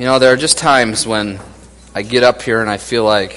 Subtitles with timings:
[0.00, 1.38] You know, there are just times when
[1.94, 3.36] I get up here and I feel like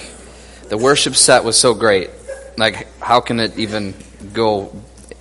[0.70, 2.09] the worship set was so great.
[2.55, 3.93] Like, how can it even
[4.32, 4.73] go?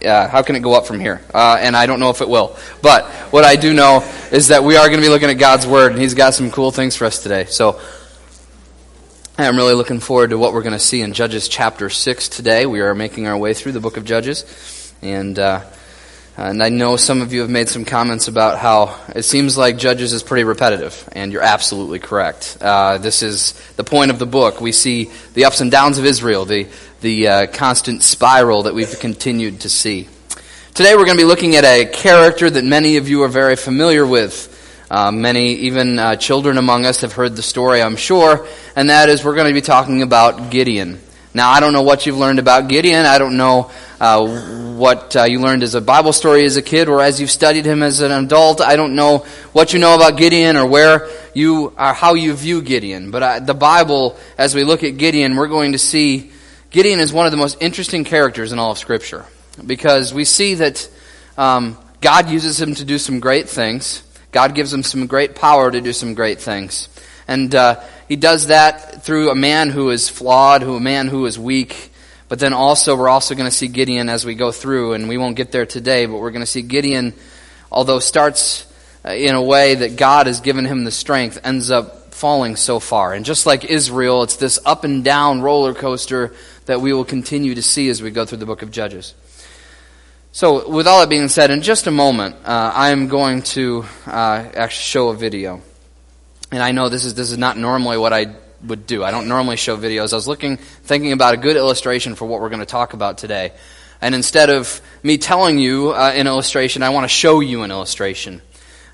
[0.07, 1.21] Uh, how can it go up from here?
[1.35, 2.57] Uh, and I don't know if it will.
[2.81, 5.67] But what I do know is that we are going to be looking at God's
[5.67, 7.47] Word, and He's got some cool things for us today.
[7.47, 7.81] So
[9.37, 12.67] I'm really looking forward to what we're going to see in Judges chapter 6 today.
[12.67, 14.95] We are making our way through the book of Judges.
[15.03, 15.37] And.
[15.41, 15.65] Uh,
[16.37, 19.77] and I know some of you have made some comments about how it seems like
[19.77, 22.57] Judges is pretty repetitive, and you're absolutely correct.
[22.61, 24.61] Uh, this is the point of the book.
[24.61, 26.69] We see the ups and downs of Israel, the,
[27.03, 30.09] the uh, constant spiral that we've continued to see.
[30.73, 33.57] Today we're going to be looking at a character that many of you are very
[33.57, 34.49] familiar with.
[34.91, 39.11] Uh, many, even uh, children among us, have heard the story, I'm sure, and that
[39.11, 40.99] is we're going to be talking about Gideon.
[41.35, 43.07] Now, I don't know what you've learned about Gideon.
[43.07, 46.89] I don't know uh, what uh, you learned as a Bible story as a kid
[46.89, 48.61] or as you've studied him as an adult.
[48.61, 49.19] I don't know
[49.53, 53.11] what you know about Gideon or where you are, how you view Gideon.
[53.11, 56.33] But uh, the Bible, as we look at Gideon, we're going to see
[56.71, 59.25] Gideon is one of the most interesting characters in all of Scripture
[59.67, 60.89] because we see that
[61.39, 64.03] um, God uses him to do some great things.
[64.33, 66.89] God gives him some great power to do some great things.
[67.29, 67.81] And uh,
[68.13, 71.91] he does that through a man who is flawed, who a man who is weak.
[72.29, 75.17] But then also, we're also going to see Gideon as we go through, and we
[75.17, 77.15] won't get there today, but we're going to see Gideon,
[77.71, 78.71] although starts
[79.03, 82.81] uh, in a way that God has given him the strength, ends up falling so
[82.81, 83.15] far.
[83.15, 86.35] And just like Israel, it's this up and down roller coaster
[86.67, 89.15] that we will continue to see as we go through the book of Judges.
[90.33, 93.87] So, with all that being said, in just a moment, uh, I am going to
[94.05, 95.63] uh, actually show a video
[96.53, 98.35] and I know this is this is not normally what I
[98.65, 99.03] would do.
[99.03, 100.13] I don't normally show videos.
[100.13, 103.19] I was looking, thinking about a good illustration for what we're going to talk about
[103.19, 103.53] today.
[104.01, 107.71] And instead of me telling you uh, an illustration, I want to show you an
[107.71, 108.43] illustration.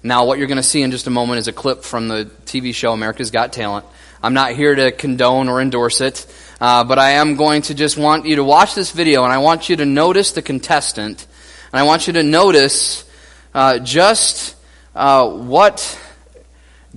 [0.03, 2.31] Now, what you're going to see in just a moment is a clip from the
[2.45, 3.85] TV show America's Got Talent.
[4.23, 6.27] I'm not here to condone or endorse it,
[6.61, 9.39] uh, but I am going to just want you to watch this video, and I
[9.39, 11.27] want you to notice the contestant,
[11.73, 13.05] and I want you to notice
[13.55, 14.57] uh, just
[14.95, 15.99] uh, what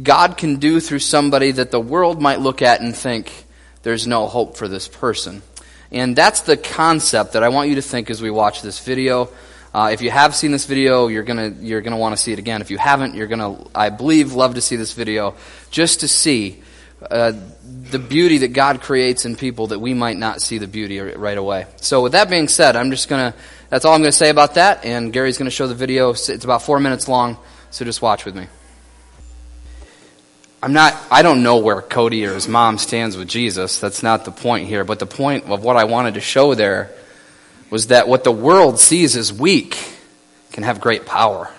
[0.02, 3.46] God can do through somebody that the world might look at and think,
[3.84, 5.42] there's no hope for this person.
[5.92, 9.30] And that's the concept that I want you to think as we watch this video.
[9.74, 12.40] Uh, if you have seen this video, you're gonna you're gonna want to see it
[12.40, 12.62] again.
[12.62, 15.36] If you haven't, you're gonna I believe love to see this video
[15.70, 16.62] just to see
[17.10, 21.00] uh, the beauty that God creates in people that we might not see the beauty
[21.00, 21.66] right away.
[21.78, 23.34] So with that being said, I'm just gonna
[23.70, 24.86] that's all I'm gonna say about that.
[24.86, 26.12] And Gary's gonna show the video.
[26.12, 27.38] It's about four minutes long,
[27.70, 28.48] so just watch with me.
[30.64, 33.80] I'm not, I don't know where Cody or his mom stands with Jesus.
[33.80, 34.84] That's not the point here.
[34.84, 36.92] But the point of what I wanted to show there
[37.72, 39.78] was that what the world sees as weak
[40.52, 41.50] can have great power.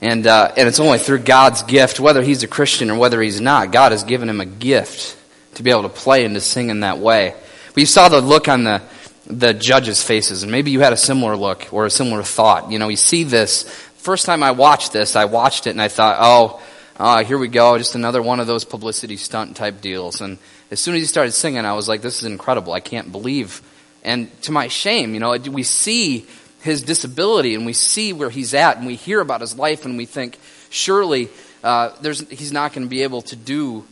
[0.00, 3.40] And, uh, and it's only through God's gift, whether he's a Christian or whether he's
[3.40, 5.16] not, God has given him a gift
[5.56, 7.34] to be able to play and to sing in that way.
[7.74, 8.82] But you saw the look on the,
[9.26, 12.70] the judges' faces, and maybe you had a similar look or a similar thought.
[12.70, 13.62] You know, you see this.
[13.96, 16.62] First time I watched this, I watched it and I thought, oh,
[16.98, 20.20] ah, here we go, just another one of those publicity stunt type deals.
[20.20, 20.38] And
[20.70, 22.72] as soon as he started singing, I was like, this is incredible.
[22.72, 23.62] I can't believe.
[24.02, 26.26] And to my shame, you know, we see
[26.62, 29.96] his disability and we see where he's at and we hear about his life and
[29.96, 30.38] we think,
[30.70, 31.28] surely
[31.62, 31.90] uh,
[32.30, 33.84] he's not going to be able to do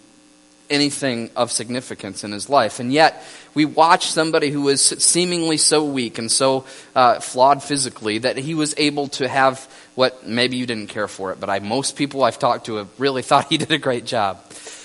[0.71, 2.81] anything of significance in his life.
[2.81, 3.23] And yet,
[3.55, 6.65] we watch somebody who was seemingly so weak and so
[6.95, 11.33] uh, flawed physically that he was able to have what maybe you didn't care for
[11.33, 14.05] it, but I, most people I've talked to have really thought he did a great
[14.05, 14.45] job.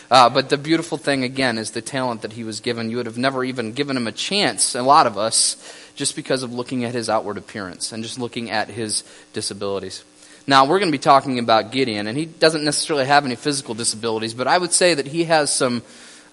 [0.09, 2.90] Uh, but the beautiful thing, again, is the talent that he was given.
[2.90, 5.57] You would have never even given him a chance, a lot of us,
[5.96, 9.03] just because of looking at his outward appearance and just looking at his
[9.34, 10.06] disabilities.
[10.50, 13.73] Now, we're going to be talking about Gideon, and he doesn't necessarily have any physical
[13.75, 15.84] disabilities, but I would say that he has some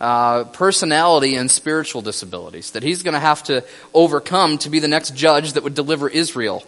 [0.01, 4.87] uh, personality and spiritual disabilities that he's going to have to overcome to be the
[4.87, 6.63] next judge that would deliver Israel.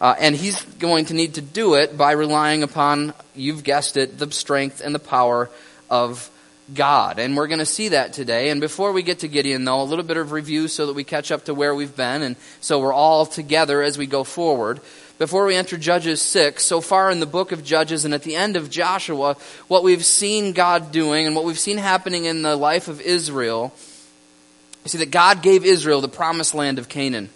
[0.00, 4.18] Uh, and he's going to need to do it by relying upon, you've guessed it,
[4.18, 5.50] the strength and the power
[5.90, 6.30] of
[6.72, 7.18] God.
[7.18, 8.48] And we're going to see that today.
[8.48, 11.04] And before we get to Gideon, though, a little bit of review so that we
[11.04, 14.80] catch up to where we've been, and so we're all together as we go forward
[15.20, 18.36] before we enter Judges 6, so far in the book of Judges and at the
[18.36, 19.36] end of Joshua,
[19.68, 23.74] what we've seen God doing and what we've seen happening in the life of Israel,
[24.82, 27.28] you see that God gave Israel the promised land of Canaan.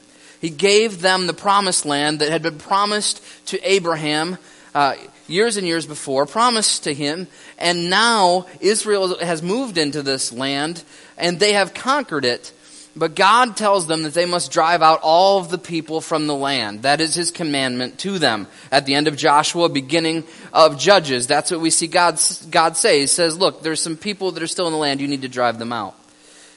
[0.45, 4.37] He gave them the promised land that had been promised to Abraham
[4.75, 4.95] uh,
[5.27, 10.85] years and years before, promised to him, and now Israel has moved into this land
[11.17, 12.53] and they have conquered it.
[12.95, 16.35] But God tells them that they must drive out all of the people from the
[16.35, 16.83] land.
[16.83, 18.47] That is his commandment to them.
[18.71, 22.21] At the end of Joshua, beginning of Judges, that's what we see God,
[22.51, 23.01] God say.
[23.01, 25.29] He says, look, there's some people that are still in the land, you need to
[25.29, 25.95] drive them out.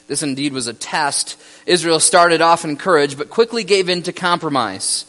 [0.08, 1.40] This indeed was a test.
[1.66, 5.04] Israel started off in courage, but quickly gave in to compromise.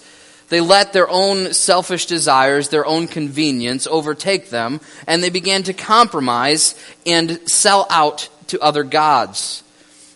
[0.50, 5.74] They let their own selfish desires, their own convenience overtake them, and they began to
[5.74, 6.76] compromise
[7.06, 9.64] and sell out to other gods.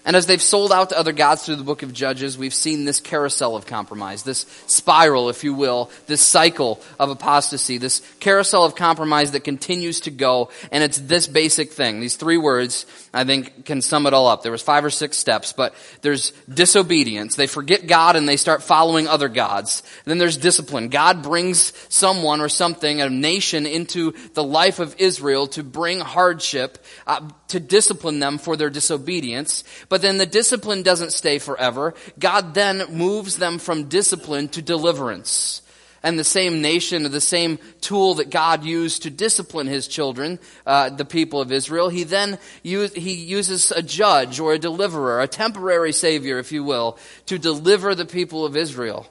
[0.06, 2.84] And as they've sold out to other gods through the book of Judges, we've seen
[2.84, 8.66] this carousel of compromise, this spiral, if you will, this cycle of apostasy, this carousel
[8.66, 10.50] of compromise that continues to go.
[10.72, 12.02] And it's this basic thing.
[12.02, 14.44] These three words, I think, can sum it all up.
[14.44, 17.36] There was five or six steps, but there's disobedience.
[17.36, 19.84] They forget God and they start following other gods.
[20.04, 20.90] then there's discipline.
[20.90, 26.78] God brings someone or something, a nation, into the life of Israel to bring hardship,
[27.08, 27.22] uh,
[27.54, 29.64] to discipline them for their disobedience.
[29.88, 31.94] But then the discipline doesn't stay forever.
[32.18, 35.62] God then moves them from discipline to deliverance.
[36.02, 40.90] And the same nation, the same tool that God used to discipline his children, uh,
[40.90, 45.28] the people of Israel, he then use, he uses a judge or a deliverer, a
[45.28, 46.98] temporary savior, if you will,
[47.28, 49.08] to deliver the people of Israel.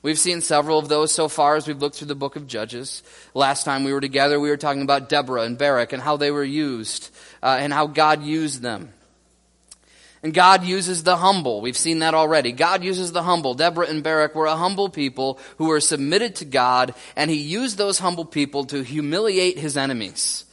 [0.00, 3.02] We've seen several of those so far as we've looked through the book of Judges.
[3.34, 6.30] Last time we were together, we were talking about Deborah and Barak and how they
[6.30, 7.10] were used
[7.42, 8.92] uh, and how God used them.
[10.22, 11.60] And God uses the humble.
[11.60, 12.50] We've seen that already.
[12.50, 13.54] God uses the humble.
[13.54, 17.78] Deborah and Barak were a humble people who were submitted to God, and He used
[17.78, 20.44] those humble people to humiliate His enemies.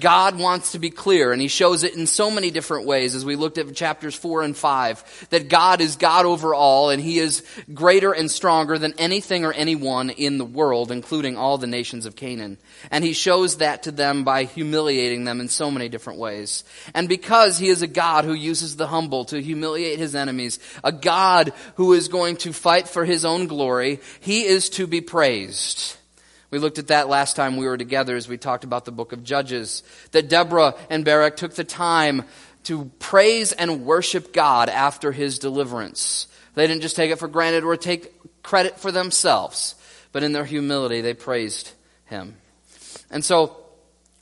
[0.00, 3.24] God wants to be clear, and He shows it in so many different ways as
[3.24, 7.18] we looked at chapters 4 and 5, that God is God over all, and He
[7.18, 7.42] is
[7.72, 12.16] greater and stronger than anything or anyone in the world, including all the nations of
[12.16, 12.58] Canaan.
[12.90, 16.64] And He shows that to them by humiliating them in so many different ways.
[16.94, 20.92] And because He is a God who uses the humble to humiliate His enemies, a
[20.92, 25.96] God who is going to fight for His own glory, He is to be praised.
[26.50, 29.12] We looked at that last time we were together as we talked about the book
[29.12, 29.82] of Judges.
[30.12, 32.24] That Deborah and Barak took the time
[32.64, 36.26] to praise and worship God after his deliverance.
[36.54, 39.74] They didn't just take it for granted or take credit for themselves,
[40.12, 41.72] but in their humility they praised
[42.06, 42.36] him.
[43.10, 43.56] And so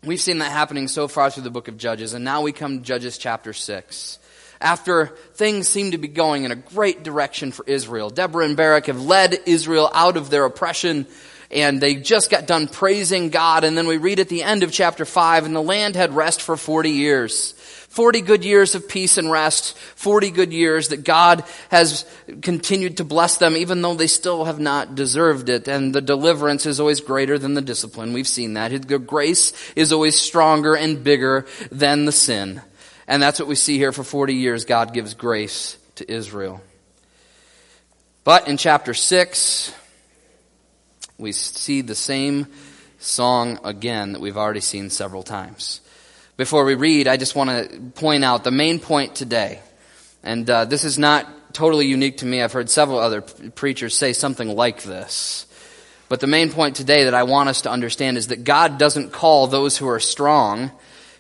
[0.03, 2.79] we've seen that happening so far through the book of Judges, and now we come
[2.79, 4.19] to Judges chapter 6
[4.63, 8.11] after things seem to be going in a great direction for Israel.
[8.11, 11.07] Deborah and Barak have led Israel out of their oppression
[11.53, 13.65] and they just got done praising God.
[13.65, 16.43] And then we read at the end of chapter 5, and the land had rest
[16.43, 17.55] for 40 years.
[17.93, 22.07] 40 good years of peace and rest, 40 good years that God has
[22.41, 25.69] continued to bless them even though they still have not deserved it.
[25.69, 28.15] And the deliverance is always greater than the discipline.
[28.15, 28.89] We've seen that.
[28.89, 32.63] The grace is always stronger and bigger than the sin.
[33.07, 34.65] And that's what we see here for 40 years.
[34.65, 36.63] God gives grace to Israel.
[38.25, 39.75] But in chapter 6,
[41.23, 42.49] we see the same
[42.99, 45.81] song again that we've already seen several times.
[46.37, 49.61] Before we read, I just want to point out the main point today.
[50.25, 52.43] And uh, this is not totally unique to me.
[52.43, 55.47] I've heard several other preachers say something like this.
[56.09, 59.13] But the main point today that I want us to understand is that God doesn't
[59.13, 60.73] call those who are strong.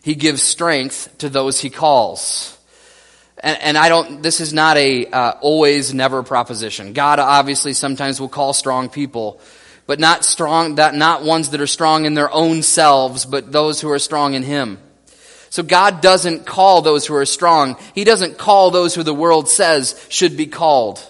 [0.03, 2.59] He gives strength to those he calls.
[3.39, 6.93] And, and I don't, this is not a uh, always never proposition.
[6.93, 9.41] God obviously sometimes will call strong people
[9.87, 13.81] but not strong, that not ones that are strong in their own selves, but those
[13.81, 14.79] who are strong in Him.
[15.51, 17.77] So God doesn't call those who are strong.
[17.95, 21.07] He doesn't call those who the world says should be called.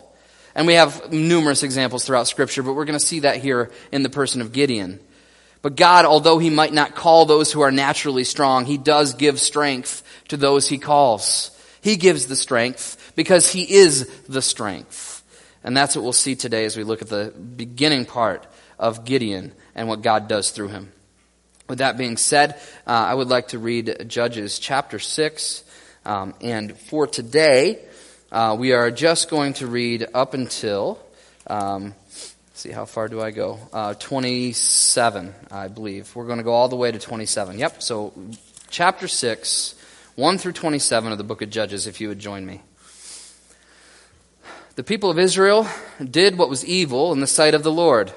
[0.54, 4.02] And we have numerous examples throughout scripture, but we're going to see that here in
[4.02, 4.99] the person of Gideon.
[5.62, 9.38] But God, although He might not call those who are naturally strong, He does give
[9.38, 11.56] strength to those He calls.
[11.80, 15.23] He gives the strength because He is the strength.
[15.62, 18.44] And that's what we'll see today as we look at the beginning part
[18.82, 20.92] of Gideon and what God does through him.
[21.68, 25.64] With that being said, uh, I would like to read Judges chapter 6.
[26.04, 27.78] Um, and for today,
[28.32, 30.98] uh, we are just going to read up until,
[31.46, 31.94] um,
[32.54, 33.60] see, how far do I go?
[33.72, 36.14] Uh, 27, I believe.
[36.16, 37.60] We're going to go all the way to 27.
[37.60, 38.12] Yep, so
[38.68, 39.76] chapter 6,
[40.16, 42.62] 1 through 27 of the book of Judges, if you would join me.
[44.74, 45.68] The people of Israel
[46.02, 48.12] did what was evil in the sight of the Lord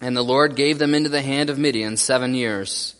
[0.00, 2.94] and the Lord gave them into the hand of Midian seven years.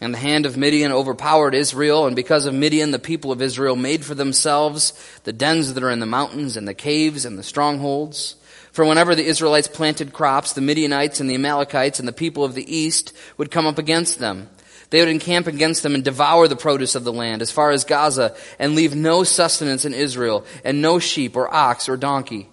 [0.00, 3.76] And the hand of Midian overpowered Israel, and because of Midian, the people of Israel
[3.76, 4.94] made for themselves
[5.24, 8.36] the dens that are in the mountains, and the caves, and the strongholds.
[8.72, 12.54] For whenever the Israelites planted crops, the Midianites and the Amalekites and the people of
[12.54, 14.48] the east would come up against them.
[14.90, 17.84] They would encamp against them and devour the produce of the land as far as
[17.84, 22.48] Gaza and leave no sustenance in Israel and no sheep or ox or donkey.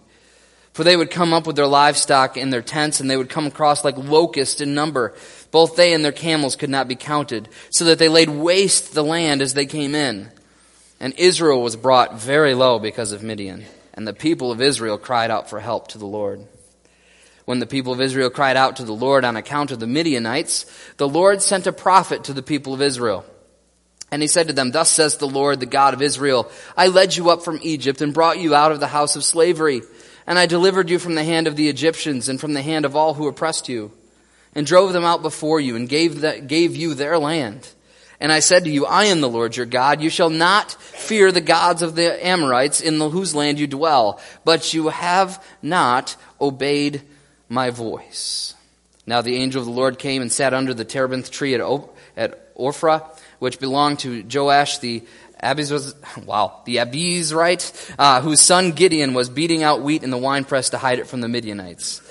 [0.77, 3.47] For they would come up with their livestock in their tents and they would come
[3.47, 5.15] across like locusts in number.
[5.49, 9.03] Both they and their camels could not be counted, so that they laid waste the
[9.03, 10.29] land as they came in.
[10.99, 13.65] And Israel was brought very low because of Midian.
[13.95, 16.45] And the people of Israel cried out for help to the Lord.
[17.45, 20.67] When the people of Israel cried out to the Lord on account of the Midianites,
[20.97, 23.25] the Lord sent a prophet to the people of Israel.
[24.11, 27.15] And he said to them, Thus says the Lord, the God of Israel, I led
[27.15, 29.81] you up from Egypt and brought you out of the house of slavery.
[30.27, 32.95] And I delivered you from the hand of the Egyptians and from the hand of
[32.95, 33.91] all who oppressed you,
[34.53, 37.69] and drove them out before you and gave, the, gave you their land.
[38.19, 40.01] And I said to you, I am the Lord your God.
[40.01, 44.19] You shall not fear the gods of the Amorites in the, whose land you dwell,
[44.43, 47.03] but you have not obeyed
[47.47, 48.55] my voice.
[49.05, 51.91] Now the angel of the Lord came and sat under the terebinth tree at, o-
[52.17, 53.07] at Ophrah,
[53.37, 55.03] which belonged to Joash the
[55.43, 60.17] Abiz was, wow, the Abiezrite, uh, whose son Gideon was beating out wheat in the
[60.17, 62.01] winepress to hide it from the Midianites.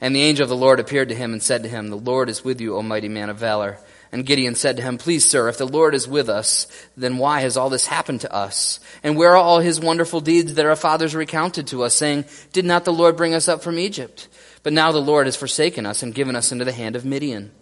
[0.00, 2.28] And the angel of the Lord appeared to him and said to him, The Lord
[2.28, 3.78] is with you, O mighty man of valor.
[4.12, 6.66] And Gideon said to him, Please, sir, if the Lord is with us,
[6.96, 8.78] then why has all this happened to us?
[9.02, 12.64] And where are all his wonderful deeds that our fathers recounted to us, saying, Did
[12.64, 14.28] not the Lord bring us up from Egypt?
[14.62, 17.52] But now the Lord has forsaken us and given us into the hand of Midian.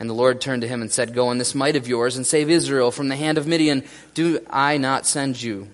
[0.00, 2.26] And the Lord turned to him and said, Go in this might of yours and
[2.26, 3.84] save Israel from the hand of Midian.
[4.14, 5.68] Do I not send you?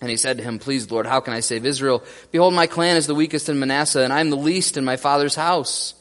[0.00, 2.04] And he said to him, Please, Lord, how can I save Israel?
[2.30, 4.96] Behold, my clan is the weakest in Manasseh, and I am the least in my
[4.96, 5.94] father's house.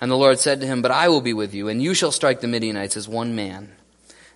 [0.00, 2.10] And the Lord said to him, But I will be with you, and you shall
[2.10, 3.70] strike the Midianites as one man.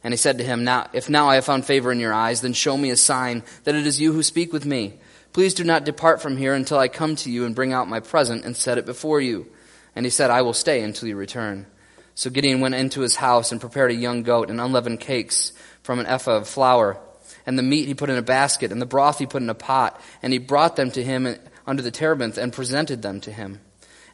[0.04, 2.42] And he said to him, Now, if now I have found favor in your eyes,
[2.42, 4.94] then show me a sign that it is you who speak with me.
[5.32, 7.98] Please do not depart from here until I come to you and bring out my
[7.98, 9.48] present and set it before you.
[9.96, 11.66] And he said, I will stay until you return.
[12.20, 16.00] So Gideon went into his house and prepared a young goat and unleavened cakes from
[16.00, 17.00] an ephah of flour.
[17.46, 19.54] And the meat he put in a basket, and the broth he put in a
[19.54, 19.98] pot.
[20.22, 21.34] And he brought them to him
[21.66, 23.62] under the terebinth and presented them to him.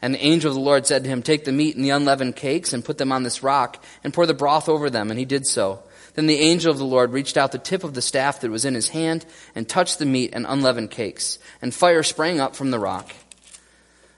[0.00, 2.36] And the angel of the Lord said to him, Take the meat and the unleavened
[2.36, 5.10] cakes and put them on this rock and pour the broth over them.
[5.10, 5.82] And he did so.
[6.14, 8.64] Then the angel of the Lord reached out the tip of the staff that was
[8.64, 11.40] in his hand and touched the meat and unleavened cakes.
[11.60, 13.12] And fire sprang up from the rock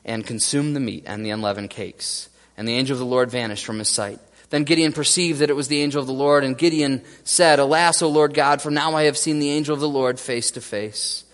[0.05, 2.28] and consumed the meat and the unleavened cakes.
[2.59, 4.19] And the angel of the Lord vanished from his sight.
[4.51, 8.03] Then Gideon perceived that it was the angel of the Lord, and Gideon said, Alas,
[8.03, 10.61] O Lord God, for now I have seen the angel of the Lord face to
[10.61, 11.25] face.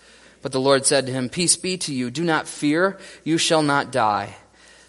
[0.41, 2.09] But the Lord said to him, Peace be to you.
[2.09, 2.97] Do not fear.
[3.25, 4.35] You shall not die.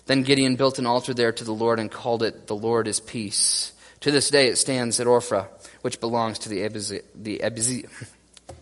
[0.05, 3.00] Then Gideon built an altar there to the Lord and called it, The Lord is
[3.00, 3.73] Peace.
[4.00, 5.49] To this day it stands at Ophrah
[5.87, 7.38] which belongs to the Abiz, the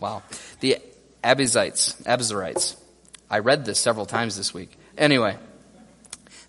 [0.00, 0.22] wow,
[0.60, 0.76] the
[1.22, 2.76] Abizites, Abizarites.
[3.30, 4.76] I read this several times this week.
[4.98, 5.38] Anyway,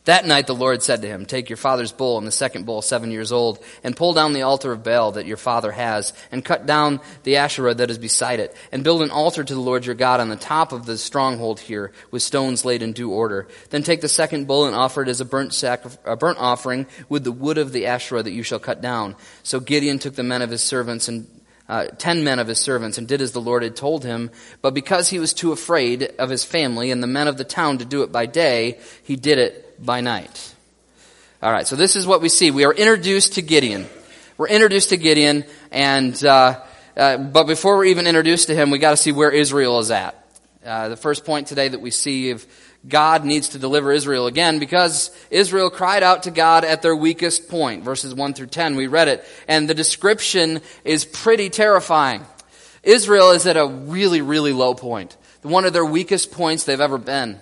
[0.05, 2.81] that night the Lord said to him, Take your father's bull and the second bull,
[2.81, 6.45] seven years old, and pull down the altar of Baal that your father has, and
[6.45, 9.85] cut down the Asherah that is beside it, and build an altar to the Lord
[9.85, 13.47] your God on the top of the stronghold here, with stones laid in due order.
[13.71, 16.85] Then take the second bull and offer it as a burnt, sacri- a burnt offering
[17.09, 19.15] with the wood of the Asherah that you shall cut down.
[19.41, 21.27] So Gideon took the men of his servants and
[21.67, 24.29] uh, ten men of his servants and did as the Lord had told him.
[24.61, 27.79] But because he was too afraid of his family and the men of the town
[27.79, 30.53] to do it by day, he did it by night.
[31.41, 32.51] All right, so this is what we see.
[32.51, 33.87] We are introduced to Gideon.
[34.37, 36.61] We're introduced to Gideon, and uh,
[36.97, 39.91] uh, but before we're even introduced to him, we got to see where Israel is
[39.91, 40.21] at.
[40.65, 42.47] Uh, the first point today that we see if
[42.87, 47.49] God needs to deliver Israel again because Israel cried out to God at their weakest
[47.49, 47.83] point.
[47.83, 49.25] Verses 1 through 10, we read it.
[49.47, 52.25] And the description is pretty terrifying.
[52.83, 55.17] Israel is at a really, really low point.
[55.41, 57.39] One of their weakest points they've ever been.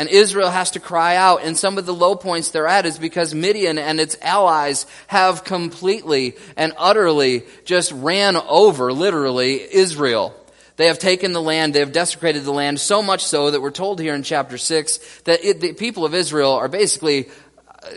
[0.00, 1.42] And Israel has to cry out.
[1.44, 5.44] And some of the low points they're at is because Midian and its allies have
[5.44, 10.34] completely and utterly just ran over, literally, Israel.
[10.76, 13.70] They have taken the land, they have desecrated the land, so much so that we're
[13.70, 17.28] told here in chapter 6 that it, the people of Israel are basically
[17.68, 17.90] uh,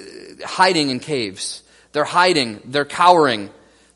[0.43, 1.63] hiding in caves.
[1.93, 3.49] They're hiding, they're cowering.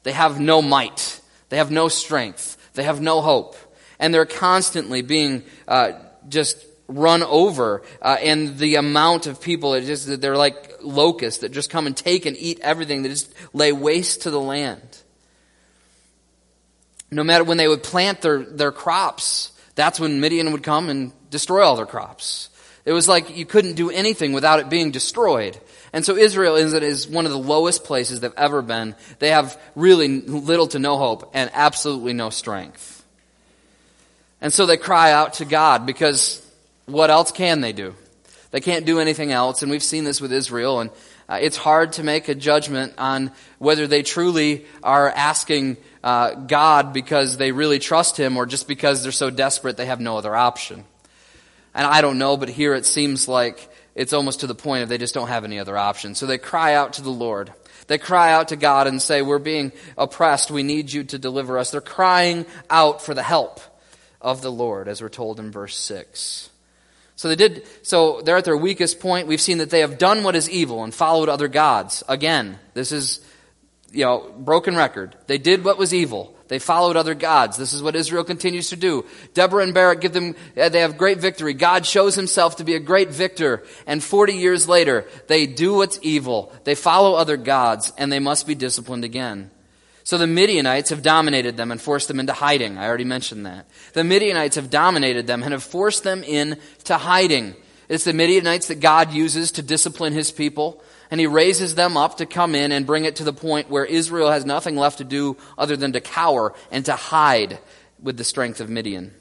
[0.03, 3.57] They have no might, they have no strength, they have no hope.
[3.99, 5.91] And they're constantly being uh,
[6.29, 11.51] just run over uh, and the amount of people it just they're like locusts that
[11.51, 14.81] just come and take and eat everything that just lay waste to the land.
[17.11, 21.11] No matter when they would plant their, their crops that's when midian would come and
[21.29, 22.49] destroy all their crops.
[22.83, 25.59] It was like you couldn't do anything without it being destroyed.
[25.91, 28.95] And so israel is, is one of the lowest places they've ever been.
[29.19, 33.03] They have really little to no hope and absolutely no strength.
[34.39, 36.46] And so they cry out to god because
[36.87, 37.93] what else can they do?
[38.51, 40.79] They can't do anything else, and we've seen this with Israel.
[40.79, 40.89] And
[41.27, 46.93] uh, it's hard to make a judgment on whether they truly are asking uh, God
[46.93, 50.33] because they really trust Him or just because they're so desperate they have no other
[50.33, 50.85] option.
[51.75, 54.89] And I don't know, but here it seems like it's almost to the point of
[54.89, 56.15] they just don't have any other option.
[56.15, 57.51] So they cry out to the Lord.
[57.87, 60.51] They cry out to God and say, We're being oppressed.
[60.51, 61.71] We need you to deliver us.
[61.71, 63.59] They're crying out for the help
[64.21, 66.49] of the Lord, as we're told in verse 6.
[67.17, 69.27] So they did, so they're at their weakest point.
[69.27, 72.03] We've seen that they have done what is evil and followed other gods.
[72.07, 73.21] Again, this is,
[73.91, 75.15] you know, broken record.
[75.25, 76.37] They did what was evil.
[76.47, 77.57] They followed other gods.
[77.57, 79.03] This is what Israel continues to do.
[79.33, 81.55] Deborah and Barak give them, uh, they have great victory.
[81.55, 83.63] God shows himself to be a great victor.
[83.87, 86.53] And 40 years later, they do what's evil.
[86.65, 89.49] They follow other gods and they must be disciplined again.
[90.07, 92.77] So the Midianites have dominated them and forced them into hiding.
[92.77, 93.65] I already mentioned that.
[93.91, 97.57] The Midianites have dominated them and have forced them into hiding.
[97.89, 102.19] It's the Midianites that God uses to discipline his people and he raises them up
[102.19, 105.03] to come in and bring it to the point where Israel has nothing left to
[105.03, 107.59] do other than to cower and to hide
[108.01, 109.13] with the strength of Midian.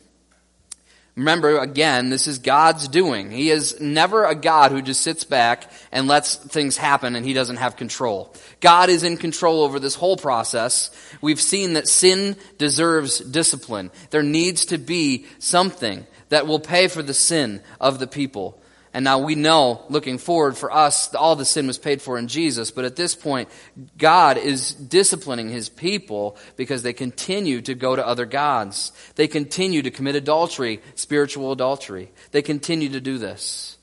[1.16, 3.30] Remember, again, this is God's doing.
[3.30, 7.32] He is never a God who just sits back and lets things happen and he
[7.32, 8.34] doesn't have control.
[8.60, 10.90] God is in control over this whole process.
[11.22, 13.90] We've seen that sin deserves discipline.
[14.10, 18.60] There needs to be something that will pay for the sin of the people.
[18.96, 22.28] And now we know, looking forward for us, all the sin was paid for in
[22.28, 22.70] Jesus.
[22.70, 23.50] But at this point,
[23.98, 28.92] God is disciplining his people because they continue to go to other gods.
[29.16, 32.10] They continue to commit adultery, spiritual adultery.
[32.30, 33.76] They continue to do this.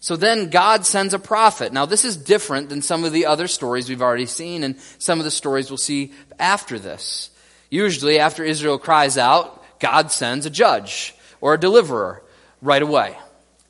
[0.00, 1.72] So then God sends a prophet.
[1.72, 5.20] Now this is different than some of the other stories we've already seen and some
[5.20, 7.30] of the stories we'll see after this.
[7.70, 12.24] Usually after Israel cries out, God sends a judge or a deliverer
[12.60, 13.16] right away.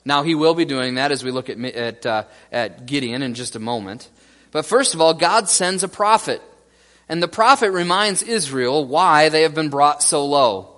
[0.06, 2.22] Now, he will be doing that as we look at, at, uh,
[2.52, 4.08] at Gideon in just a moment.
[4.52, 6.40] But first of all, God sends a prophet.
[7.08, 10.76] And the prophet reminds Israel why they have been brought so low.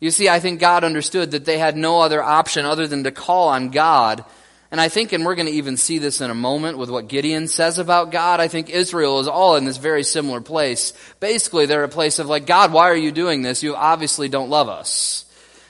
[0.00, 3.10] You see, I think God understood that they had no other option other than to
[3.10, 4.22] call on God.
[4.70, 7.08] And I think, and we're going to even see this in a moment with what
[7.08, 10.92] Gideon says about God, I think Israel is all in this very similar place.
[11.20, 13.62] Basically, they're a place of like, God, why are you doing this?
[13.62, 15.24] You obviously don't love us.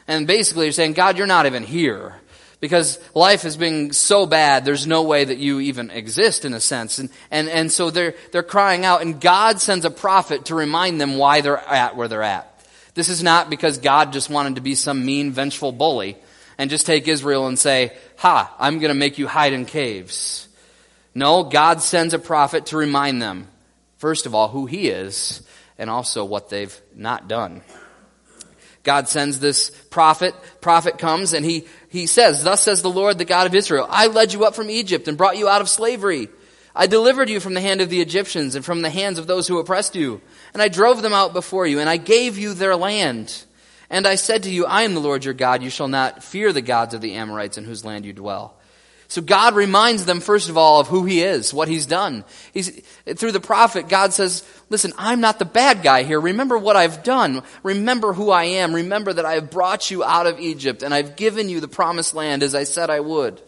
[0.08, 2.16] And basically, you're saying, God, you're not even here
[2.62, 6.60] because life has been so bad, there's no way that you even exist in a
[6.60, 7.00] sense.
[7.00, 11.00] And, and, and so they're, they're crying out, and God sends a prophet to remind
[11.00, 12.48] them why they're at where they're at.
[12.94, 16.16] This is not because God just wanted to be some mean, vengeful bully
[16.56, 20.46] and just take Israel and say, Ha, I'm going to make you hide in caves.
[21.16, 23.48] No, God sends a prophet to remind them,
[23.98, 25.42] first of all, who He is
[25.78, 27.62] and also what they've not done.
[28.82, 30.34] God sends this prophet.
[30.60, 34.08] Prophet comes and he, he says, Thus says the Lord, the God of Israel, I
[34.08, 36.28] led you up from Egypt and brought you out of slavery.
[36.74, 39.46] I delivered you from the hand of the Egyptians and from the hands of those
[39.46, 40.20] who oppressed you.
[40.52, 43.44] And I drove them out before you and I gave you their land.
[43.90, 45.62] And I said to you, I am the Lord your God.
[45.62, 48.56] You shall not fear the gods of the Amorites in whose land you dwell.
[49.12, 52.24] So God reminds them, first of all, of who He is, what He's done.
[52.54, 52.70] He's,
[53.04, 56.18] through the prophet, God says, listen, I'm not the bad guy here.
[56.18, 57.42] Remember what I've done.
[57.62, 58.74] Remember who I am.
[58.74, 62.14] Remember that I have brought you out of Egypt and I've given you the promised
[62.14, 63.38] land as I said I would.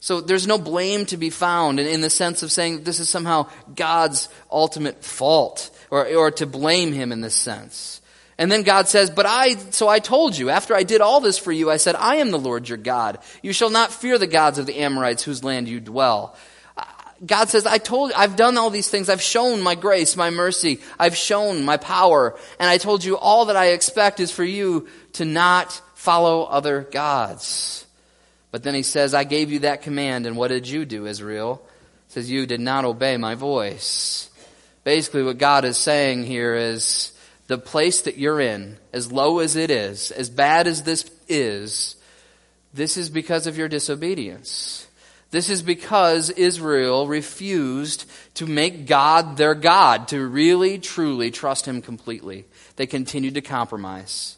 [0.00, 3.10] So there's no blame to be found in, in the sense of saying this is
[3.10, 8.00] somehow God's ultimate fault or, or to blame Him in this sense.
[8.40, 11.36] And then God says, But I, so I told you, after I did all this
[11.36, 13.18] for you, I said, I am the Lord your God.
[13.42, 16.34] You shall not fear the gods of the Amorites whose land you dwell.
[16.74, 16.84] Uh,
[17.24, 19.10] God says, I told, you, I've done all these things.
[19.10, 20.80] I've shown my grace, my mercy.
[20.98, 22.34] I've shown my power.
[22.58, 26.80] And I told you all that I expect is for you to not follow other
[26.80, 27.84] gods.
[28.52, 30.24] But then he says, I gave you that command.
[30.24, 31.60] And what did you do, Israel?
[32.08, 34.30] He says, you did not obey my voice.
[34.82, 37.12] Basically what God is saying here is,
[37.50, 41.96] the place that you're in, as low as it is, as bad as this is,
[42.72, 44.86] this is because of your disobedience.
[45.32, 51.82] This is because Israel refused to make God their God, to really, truly trust Him
[51.82, 52.44] completely.
[52.76, 54.36] They continued to compromise.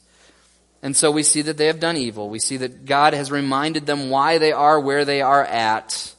[0.83, 2.31] And so we see that they have done evil.
[2.31, 6.15] We see that God has reminded them why they are where they are at.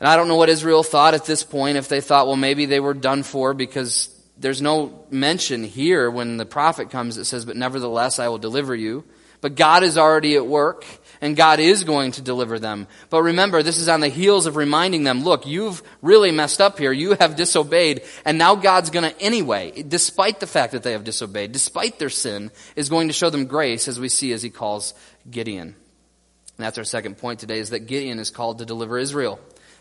[0.00, 2.66] And I don't know what Israel thought at this point, if they thought, well, maybe
[2.66, 4.08] they were done for because
[4.40, 8.74] there's no mention here when the prophet comes that says, But nevertheless, I will deliver
[8.74, 9.04] you.
[9.40, 10.84] But God is already at work,
[11.20, 12.86] and God is going to deliver them.
[13.08, 16.78] But remember, this is on the heels of reminding them, look, you've really messed up
[16.78, 16.92] here.
[16.92, 21.04] You have disobeyed, and now God's going to, anyway, despite the fact that they have
[21.04, 24.50] disobeyed, despite their sin, is going to show them grace, as we see as he
[24.50, 24.92] calls
[25.30, 25.68] Gideon.
[25.68, 29.40] And that's our second point today, is that Gideon is called to deliver Israel.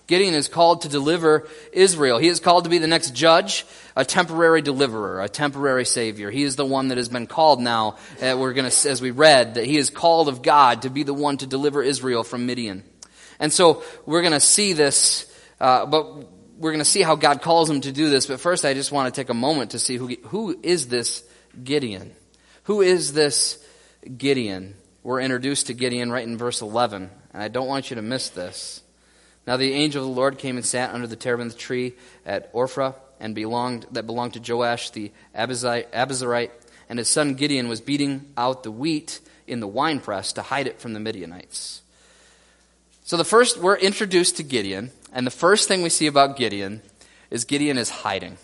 [0.09, 2.17] Gideon is called to deliver Israel.
[2.17, 3.63] He is called to be the next judge,
[3.95, 6.31] a temporary deliverer, a temporary savior.
[6.31, 7.95] He is the one that has been called now.
[8.19, 11.13] We're going to, as we read, that he is called of God to be the
[11.13, 12.83] one to deliver Israel from Midian.
[13.39, 16.03] And so we're going to see this, uh, but
[16.57, 18.25] we're going to see how God calls him to do this.
[18.25, 21.23] But first, I just want to take a moment to see who who is this
[21.63, 22.15] Gideon.
[22.63, 23.63] Who is this
[24.17, 24.73] Gideon?
[25.03, 28.29] We're introduced to Gideon right in verse 11, and I don't want you to miss
[28.29, 28.81] this.
[29.47, 31.93] Now the angel of the Lord came and sat under the terebinth tree
[32.25, 36.51] at Ophrah, and belonged that belonged to Joash the Abiezrite,
[36.87, 40.79] and his son Gideon was beating out the wheat in the winepress to hide it
[40.79, 41.81] from the Midianites.
[43.03, 46.81] So the first we're introduced to Gideon, and the first thing we see about Gideon
[47.29, 48.37] is Gideon is hiding.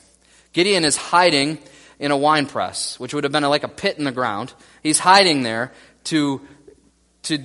[0.53, 1.60] Gideon is hiding
[1.99, 4.53] in a wine press, which would have been like a pit in the ground.
[4.84, 5.71] He's hiding there
[6.05, 6.41] to
[7.23, 7.43] to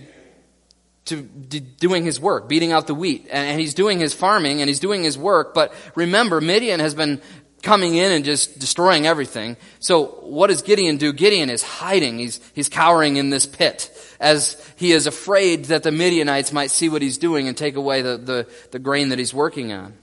[1.10, 3.28] to doing his work, beating out the wheat.
[3.30, 5.54] And he's doing his farming and he's doing his work.
[5.54, 7.20] But remember, Midian has been
[7.62, 9.56] coming in and just destroying everything.
[9.80, 11.12] So what does Gideon do?
[11.12, 12.18] Gideon is hiding.
[12.18, 16.88] He's, he's cowering in this pit as he is afraid that the Midianites might see
[16.88, 19.94] what he's doing and take away the, the, the grain that he's working on.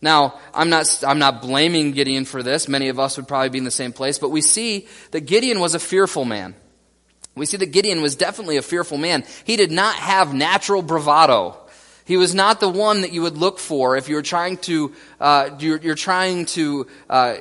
[0.00, 2.68] Now, I'm not, I'm not blaming Gideon for this.
[2.68, 5.58] Many of us would probably be in the same place, but we see that Gideon
[5.58, 6.54] was a fearful man.
[7.38, 9.24] We see that Gideon was definitely a fearful man.
[9.44, 11.56] He did not have natural bravado.
[12.04, 14.94] He was not the one that you would look for if you were trying to,
[15.20, 17.36] uh, you're, you're, trying to uh,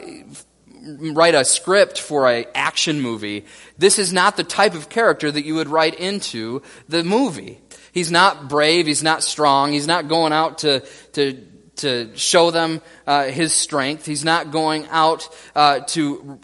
[1.00, 3.46] write a script for an action movie.
[3.78, 7.60] This is not the type of character that you would write into the movie.
[7.94, 8.88] He's not brave.
[8.88, 9.72] He's not strong.
[9.72, 10.82] He's not going out to,
[11.14, 11.46] to,
[11.78, 14.06] to show them uh, his strength.
[14.06, 16.40] He's not going out uh, to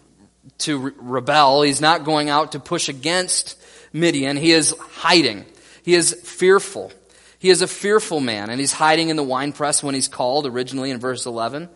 [0.64, 1.62] to re- rebel.
[1.62, 3.60] He's not going out to push against
[3.92, 4.36] Midian.
[4.36, 5.46] He is hiding.
[5.82, 6.92] He is fearful.
[7.38, 10.90] He is a fearful man, and he's hiding in the winepress when he's called, originally
[10.90, 11.68] in verse 11.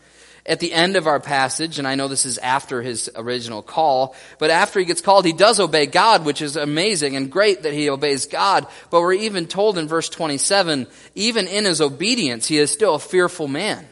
[0.47, 4.17] At the end of our passage, and I know this is after his original call,
[4.39, 7.75] but after he gets called, he does obey God, which is amazing and great that
[7.75, 8.67] he obeys God.
[8.89, 12.99] But we're even told in verse 27, even in his obedience, he is still a
[12.99, 13.87] fearful man.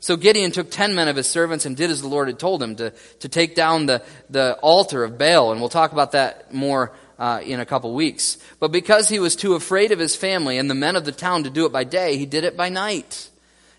[0.00, 2.62] So Gideon took ten men of his servants and did as the Lord had told
[2.62, 5.52] him to, to take down the, the altar of Baal.
[5.52, 8.38] And we'll talk about that more uh, in a couple weeks.
[8.58, 11.44] But because he was too afraid of his family and the men of the town
[11.44, 13.28] to do it by day, he did it by night.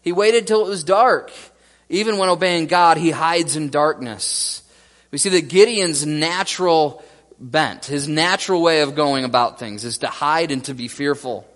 [0.04, 1.32] He waited till it was dark.
[1.90, 4.62] Even when obeying God, he hides in darkness.
[5.10, 7.04] We see that Gideon's natural
[7.40, 11.48] bent, his natural way of going about things is to hide and to be fearful.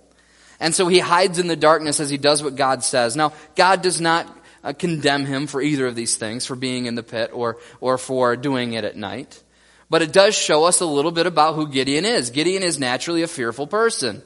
[0.60, 3.16] And so he hides in the darkness as he does what God says.
[3.16, 4.28] Now, God does not
[4.66, 7.98] uh, condemn him for either of these things, for being in the pit or, or
[7.98, 9.42] for doing it at night.
[9.90, 12.32] But it does show us a little bit about who Gideon is.
[12.32, 14.24] Gideon is naturally a fearful person.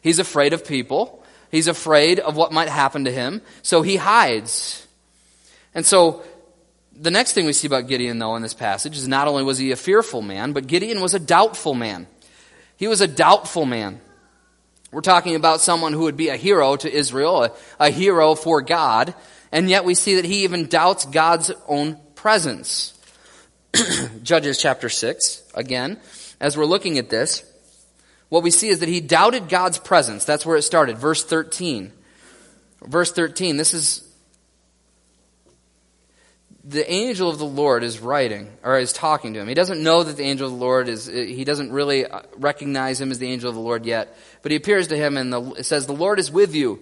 [0.00, 1.24] He's afraid of people.
[1.50, 3.42] He's afraid of what might happen to him.
[3.62, 4.86] So he hides.
[5.74, 6.22] And so
[6.94, 9.58] the next thing we see about Gideon, though, in this passage is not only was
[9.58, 12.06] he a fearful man, but Gideon was a doubtful man.
[12.76, 14.00] He was a doubtful man.
[14.92, 18.60] We're talking about someone who would be a hero to Israel, a, a hero for
[18.62, 19.14] God,
[19.52, 22.96] and yet we see that he even doubts God's own presence.
[24.22, 25.98] Judges chapter 6, again,
[26.40, 27.44] as we're looking at this,
[28.28, 30.24] what we see is that he doubted God's presence.
[30.24, 30.98] That's where it started.
[30.98, 31.92] Verse 13.
[32.82, 34.06] Verse 13, this is
[36.64, 39.48] the angel of the Lord is writing, or is talking to him.
[39.48, 43.00] He doesn't know that the angel of the Lord is, he doesn't really uh, recognize
[43.00, 44.16] him as the angel of the Lord yet.
[44.42, 46.80] But he appears to him and the, says, The Lord is with you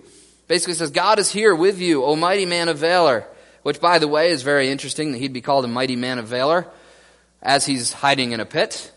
[0.48, 3.26] basically says, God is here with you, O mighty man of valor.
[3.62, 6.26] Which, by the way, is very interesting that he'd be called a mighty man of
[6.26, 6.66] valor
[7.42, 8.90] as he's hiding in a pit.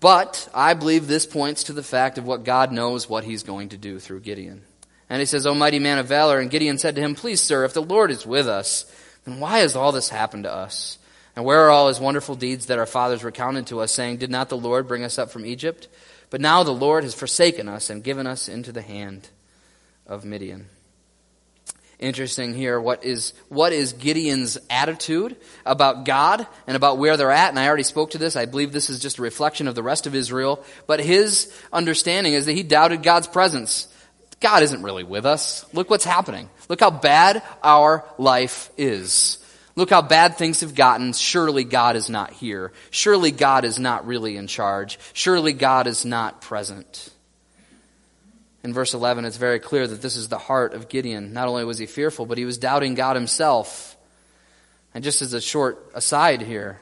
[0.00, 3.70] But I believe this points to the fact of what God knows what he's going
[3.70, 4.62] to do through Gideon.
[5.08, 6.40] And he says, O mighty man of valor.
[6.40, 8.86] And Gideon said to him, Please, sir, if the Lord is with us,
[9.24, 10.98] then why has all this happened to us?
[11.36, 14.30] And where are all his wonderful deeds that our fathers recounted to us, saying, Did
[14.30, 15.88] not the Lord bring us up from Egypt?
[16.30, 19.28] But now the Lord has forsaken us and given us into the hand
[20.12, 20.66] of Midian.
[21.98, 27.48] Interesting here, what is, what is Gideon's attitude about God and about where they're at?
[27.48, 28.36] And I already spoke to this.
[28.36, 30.62] I believe this is just a reflection of the rest of Israel.
[30.86, 33.88] But his understanding is that he doubted God's presence.
[34.40, 35.64] God isn't really with us.
[35.72, 36.50] Look what's happening.
[36.68, 39.38] Look how bad our life is.
[39.76, 41.14] Look how bad things have gotten.
[41.14, 42.72] Surely God is not here.
[42.90, 44.98] Surely God is not really in charge.
[45.14, 47.08] Surely God is not present.
[48.64, 51.32] In verse 11, it's very clear that this is the heart of Gideon.
[51.32, 53.96] Not only was he fearful, but he was doubting God himself.
[54.94, 56.80] And just as a short aside here,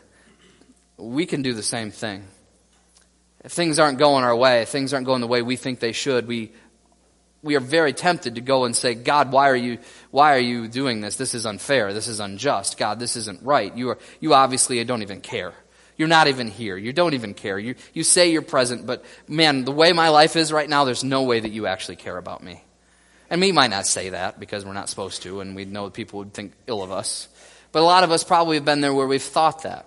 [0.99, 2.25] we can do the same thing.
[3.43, 5.93] If things aren't going our way, if things aren't going the way we think they
[5.93, 6.53] should, we
[7.43, 9.79] we are very tempted to go and say, God, why are you,
[10.11, 11.17] why are you doing this?
[11.17, 11.95] This is unfair.
[11.95, 12.77] This is unjust.
[12.77, 13.75] God, this isn't right.
[13.75, 15.55] You are, you obviously don't even care.
[16.01, 16.79] You're not even here.
[16.79, 17.59] You don't even care.
[17.59, 21.05] You, you say you're present, but man, the way my life is right now, there's
[21.05, 22.65] no way that you actually care about me.
[23.29, 26.21] And we might not say that because we're not supposed to, and we know people
[26.21, 27.29] would think ill of us.
[27.71, 29.85] But a lot of us probably have been there where we've thought that.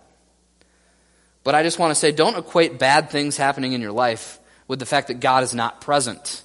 [1.44, 4.78] But I just want to say don't equate bad things happening in your life with
[4.78, 6.43] the fact that God is not present.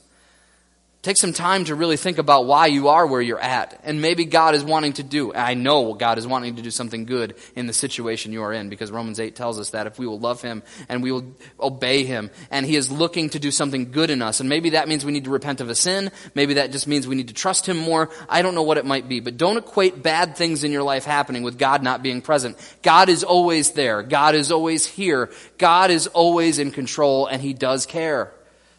[1.01, 3.81] Take some time to really think about why you are where you're at.
[3.85, 7.05] And maybe God is wanting to do, I know God is wanting to do something
[7.05, 10.09] good in the situation you are in because Romans 8 tells us that if we
[10.09, 11.25] will love Him and we will
[11.61, 14.41] obey Him and He is looking to do something good in us.
[14.41, 16.11] And maybe that means we need to repent of a sin.
[16.35, 18.11] Maybe that just means we need to trust Him more.
[18.29, 19.21] I don't know what it might be.
[19.21, 22.59] But don't equate bad things in your life happening with God not being present.
[22.83, 24.03] God is always there.
[24.03, 25.31] God is always here.
[25.59, 28.33] God is always in control and He does care.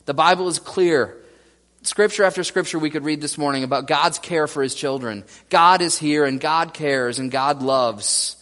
[0.03, 1.15] The Bible is clear.
[1.81, 5.23] Scripture after scripture we could read this morning about God's care for his children.
[5.49, 8.35] God is here and God cares and God loves.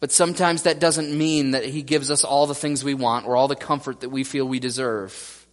[0.00, 3.36] But sometimes that doesn't mean that he gives us all the things we want or
[3.36, 5.46] all the comfort that we feel we deserve.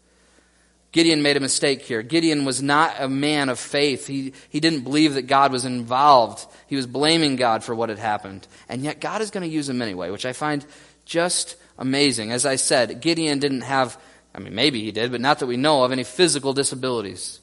[0.92, 2.02] Gideon made a mistake here.
[2.02, 4.08] Gideon was not a man of faith.
[4.08, 6.46] He, he didn't believe that God was involved.
[6.68, 8.48] He was blaming God for what had happened.
[8.70, 10.66] And yet God is going to use him anyway, which I find
[11.06, 12.32] just amazing.
[12.32, 14.00] As I said, Gideon didn't have
[14.36, 17.40] I mean, maybe he did, but not that we know of any physical disabilities.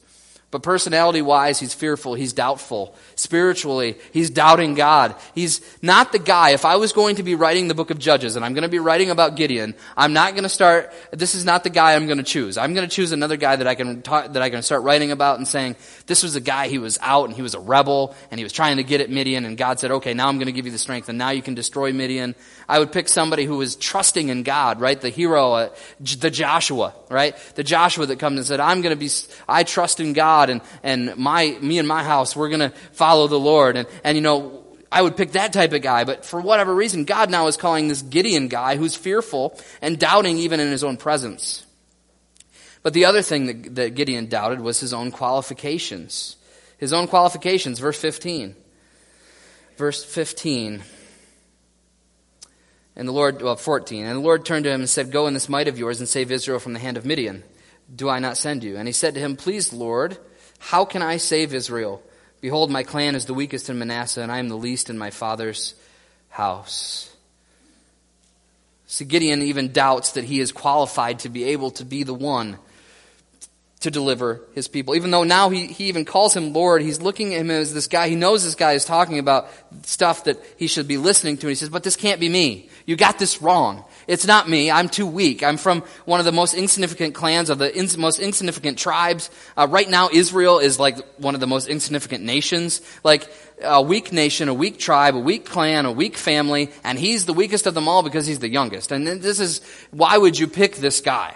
[0.51, 2.95] But personality wise, he's fearful, he's doubtful.
[3.15, 5.15] Spiritually, he's doubting God.
[5.35, 6.51] He's not the guy.
[6.51, 8.69] If I was going to be writing the book of Judges and I'm going to
[8.69, 12.05] be writing about Gideon, I'm not going to start, this is not the guy I'm
[12.05, 12.57] going to choose.
[12.57, 15.11] I'm going to choose another guy that I can talk, that I can start writing
[15.11, 15.75] about and saying,
[16.07, 18.53] this was a guy, he was out and he was a rebel and he was
[18.53, 20.71] trying to get at Midian and God said, okay, now I'm going to give you
[20.71, 22.35] the strength and now you can destroy Midian.
[22.67, 24.99] I would pick somebody who was trusting in God, right?
[24.99, 27.35] The hero, uh, the Joshua, right?
[27.55, 29.09] The Joshua that comes and said, I'm going to be,
[29.47, 33.27] I trust in God and, and my, me and my house, we're going to follow
[33.27, 33.75] the Lord.
[33.75, 37.03] And, and you know, I would pick that type of guy, but for whatever reason,
[37.03, 40.95] God now is calling this Gideon guy who's fearful and doubting even in his own
[40.95, 41.65] presence.
[42.81, 46.37] But the other thing that, that Gideon doubted was his own qualifications.
[46.77, 48.55] His own qualifications, verse 15.
[49.75, 50.81] Verse 15.
[52.95, 54.05] And the Lord, well, 14.
[54.05, 56.07] And the Lord turned to him and said, Go in this might of yours and
[56.07, 57.43] save Israel from the hand of Midian.
[57.93, 58.77] Do I not send you?
[58.77, 60.17] And he said to him, Please, Lord,
[60.59, 62.01] how can I save Israel?
[62.43, 65.11] Behold, my clan is the weakest in Manasseh, and I am the least in my
[65.11, 65.75] father's
[66.27, 67.09] house.
[68.85, 72.59] So Gideon even doubts that he is qualified to be able to be the one
[73.83, 74.95] to deliver his people.
[74.95, 77.87] Even though now he, he even calls him Lord, he's looking at him as this
[77.87, 78.07] guy.
[78.07, 79.49] He knows this guy is talking about
[79.83, 81.47] stuff that he should be listening to.
[81.47, 82.69] And he says, But this can't be me.
[82.85, 83.83] You got this wrong.
[84.07, 84.71] It's not me.
[84.71, 85.43] I'm too weak.
[85.43, 89.29] I'm from one of the most insignificant clans of the ins- most insignificant tribes.
[89.57, 92.81] Uh, right now, Israel is like one of the most insignificant nations.
[93.03, 93.29] Like
[93.61, 97.33] a weak nation, a weak tribe, a weak clan, a weak family, and he's the
[97.33, 98.93] weakest of them all because he's the youngest.
[98.93, 99.59] And this is
[99.91, 101.35] why would you pick this guy?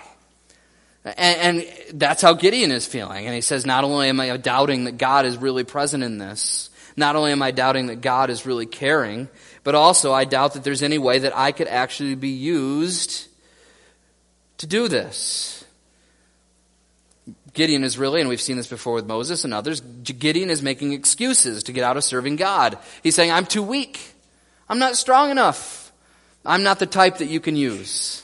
[1.15, 3.25] And, and that's how Gideon is feeling.
[3.25, 6.69] And he says, not only am I doubting that God is really present in this,
[6.97, 9.29] not only am I doubting that God is really caring,
[9.63, 13.27] but also I doubt that there's any way that I could actually be used
[14.57, 15.63] to do this.
[17.53, 20.93] Gideon is really, and we've seen this before with Moses and others, Gideon is making
[20.93, 22.77] excuses to get out of serving God.
[23.01, 24.13] He's saying, I'm too weak.
[24.69, 25.91] I'm not strong enough.
[26.45, 28.23] I'm not the type that you can use.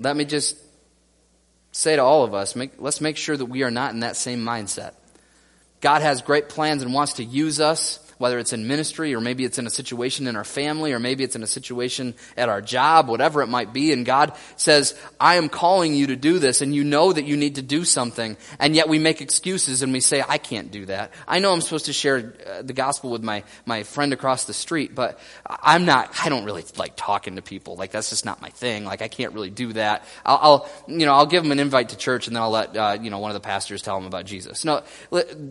[0.00, 0.56] Let me just
[1.72, 4.16] say to all of us, make, let's make sure that we are not in that
[4.16, 4.94] same mindset.
[5.80, 9.46] God has great plans and wants to use us whether it's in ministry or maybe
[9.46, 12.60] it's in a situation in our family or maybe it's in a situation at our
[12.60, 13.94] job, whatever it might be.
[13.94, 17.38] And God says, I am calling you to do this and you know that you
[17.38, 18.36] need to do something.
[18.58, 21.14] And yet we make excuses and we say, I can't do that.
[21.26, 24.52] I know I'm supposed to share uh, the gospel with my, my friend across the
[24.52, 27.76] street, but I'm not, I don't really like talking to people.
[27.76, 28.84] Like that's just not my thing.
[28.84, 30.04] Like I can't really do that.
[30.26, 32.76] I'll, I'll you know, I'll give them an invite to church and then I'll let,
[32.76, 34.62] uh, you know, one of the pastors tell them about Jesus.
[34.62, 34.82] No,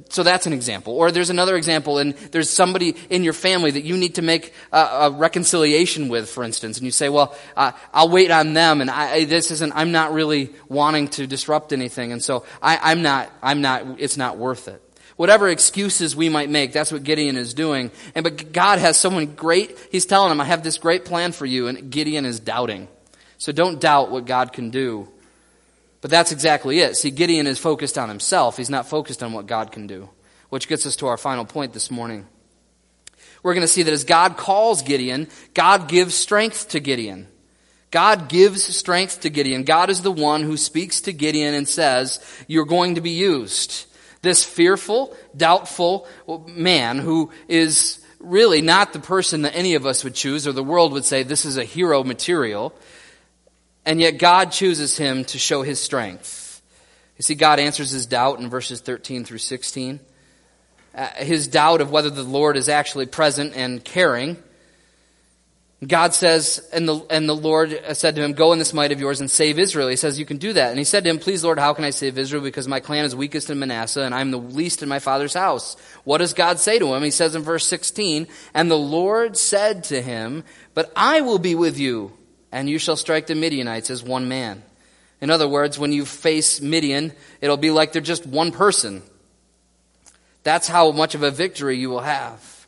[0.10, 0.94] so that's an example.
[0.94, 4.54] Or there's another example and there's somebody in your family that you need to make
[4.72, 8.82] a, a reconciliation with, for instance, and you say, well, uh, I'll wait on them,
[8.82, 13.02] and I, this isn't, I'm not really wanting to disrupt anything, and so I, I'm
[13.02, 14.82] not, I'm not, it's not worth it
[15.20, 17.92] whatever excuses we might make, that's what Gideon is doing.
[18.16, 21.46] And but God has someone great, he's telling him, I have this great plan for
[21.46, 22.88] you, and Gideon is doubting.
[23.38, 25.10] So don't doubt what God can do.
[26.00, 26.96] But that's exactly it.
[26.96, 28.56] See, Gideon is focused on himself.
[28.56, 30.10] He's not focused on what God can do.
[30.50, 32.26] Which gets us to our final point this morning
[33.44, 37.28] we're going to see that as God calls Gideon, God gives strength to Gideon.
[37.92, 39.64] God gives strength to Gideon.
[39.64, 43.86] God is the one who speaks to Gideon and says, You're going to be used.
[44.22, 46.08] This fearful, doubtful
[46.48, 50.64] man who is really not the person that any of us would choose, or the
[50.64, 52.74] world would say this is a hero material,
[53.86, 56.62] and yet God chooses him to show his strength.
[57.18, 60.00] You see, God answers his doubt in verses 13 through 16.
[60.94, 64.38] Uh, his doubt of whether the Lord is actually present and caring
[65.88, 69.00] God says, and the, and the Lord said to him, Go in this might of
[69.00, 69.88] yours and save Israel.
[69.88, 70.72] He says, You can do that.
[70.72, 72.44] And he said to him, Please, Lord, how can I save Israel?
[72.44, 75.78] Because my clan is weakest in Manasseh, and I'm the least in my father's house.
[76.04, 77.02] What does God say to him?
[77.02, 81.56] He says in verse 16, And the Lord said to him, But I will be
[81.56, 82.12] with you,
[82.52, 84.64] and you shall strike the Midianites as one man.
[85.22, 89.02] In other words, when you face Midian, it'll be like they're just one person.
[90.44, 92.68] That's how much of a victory you will have.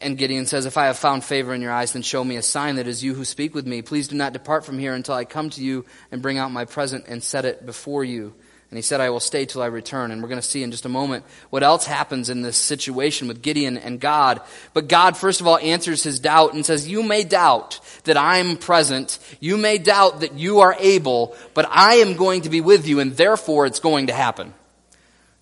[0.00, 2.42] And Gideon says, If I have found favor in your eyes, then show me a
[2.42, 3.82] sign that is you who speak with me.
[3.82, 6.64] Please do not depart from here until I come to you and bring out my
[6.64, 8.34] present and set it before you.
[8.70, 10.10] And he said, I will stay till I return.
[10.10, 13.26] And we're going to see in just a moment what else happens in this situation
[13.26, 14.42] with Gideon and God.
[14.74, 18.58] But God, first of all, answers his doubt and says, You may doubt that I'm
[18.58, 19.18] present.
[19.40, 23.00] You may doubt that you are able, but I am going to be with you,
[23.00, 24.52] and therefore it's going to happen.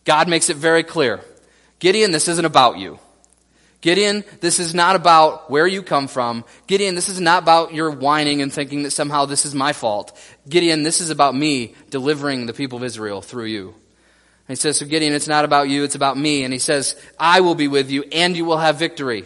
[0.07, 1.21] God makes it very clear.
[1.79, 2.99] Gideon, this isn't about you.
[3.83, 6.45] Gideon, this is not about where you come from.
[6.66, 10.19] Gideon, this is not about your whining and thinking that somehow this is my fault.
[10.49, 13.69] Gideon, this is about me delivering the people of Israel through you.
[13.69, 16.45] And he says, so Gideon, it's not about you, it's about me.
[16.45, 19.25] And he says, I will be with you and you will have victory.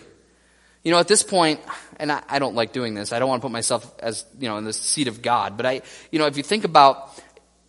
[0.83, 1.61] You know, at this point,
[1.99, 3.13] and I, I don't like doing this.
[3.13, 5.57] I don't want to put myself as, you know, in the seat of God.
[5.59, 7.11] But I, you know, if you think about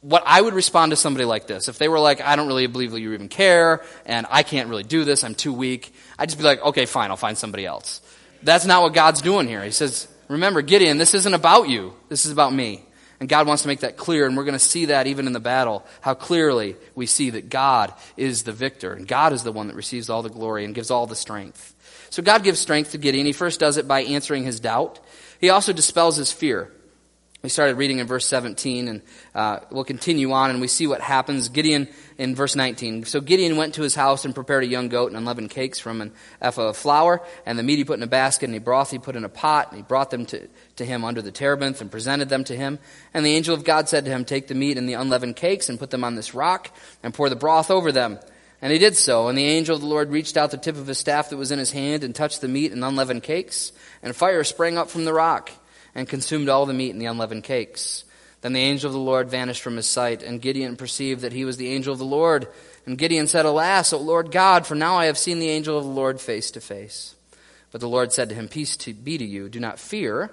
[0.02, 2.68] what I would respond to somebody like this, if they were like, I don't really
[2.68, 6.30] believe that you even care, and I can't really do this, I'm too weak, I'd
[6.30, 8.02] just be like, okay, fine, I'll find somebody else.
[8.42, 9.64] That's not what God's doing here.
[9.64, 11.94] He says, remember, Gideon, this isn't about you.
[12.10, 12.84] This is about me.
[13.20, 15.34] And God wants to make that clear, and we're going to see that even in
[15.34, 19.52] the battle, how clearly we see that God is the victor, and God is the
[19.52, 21.76] one that receives all the glory and gives all the strength.
[22.10, 23.28] So God gives strength to Gideon.
[23.28, 25.00] He first does it by answering his doubt.
[25.40, 26.72] He also dispels his fear.
[27.44, 29.02] We started reading in verse 17, and
[29.34, 31.50] uh, we'll continue on, and we see what happens.
[31.50, 31.88] Gideon
[32.20, 33.06] in verse 19.
[33.06, 36.02] So Gideon went to his house and prepared a young goat and unleavened cakes from
[36.02, 38.92] an ephah of flour, and the meat he put in a basket, and the broth
[38.92, 41.82] he put in a pot, and he brought them to, to him under the terebinth
[41.82, 42.78] and presented them to him.
[43.12, 45.68] And the angel of God said to him, Take the meat and the unleavened cakes
[45.68, 46.70] and put them on this rock,
[47.02, 48.20] and pour the broth over them.
[48.62, 50.86] And he did so, and the angel of the Lord reached out the tip of
[50.86, 53.72] his staff that was in his hand and touched the meat and unleavened cakes,
[54.04, 55.50] and fire sprang up from the rock
[55.96, 58.04] and consumed all the meat and the unleavened cakes.
[58.42, 61.46] Then the angel of the Lord vanished from his sight, and Gideon perceived that he
[61.46, 62.48] was the angel of the Lord.
[62.86, 65.84] And Gideon said, Alas, O Lord God, for now I have seen the angel of
[65.84, 67.16] the Lord face to face.
[67.72, 69.48] But the Lord said to him, Peace to be to you.
[69.48, 70.32] Do not fear,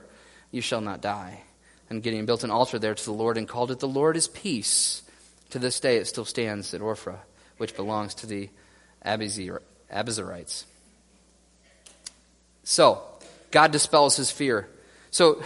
[0.51, 1.43] you shall not die.
[1.91, 4.29] And Gideon built an altar there to the Lord and called it, The Lord is
[4.29, 5.03] Peace.
[5.51, 7.21] To this day it still stands at Ophrah,
[7.59, 8.51] which belongs to the
[9.05, 10.65] Abiezrites.
[12.65, 13.03] So,
[13.51, 14.69] God dispels his fear.
[15.19, 15.43] So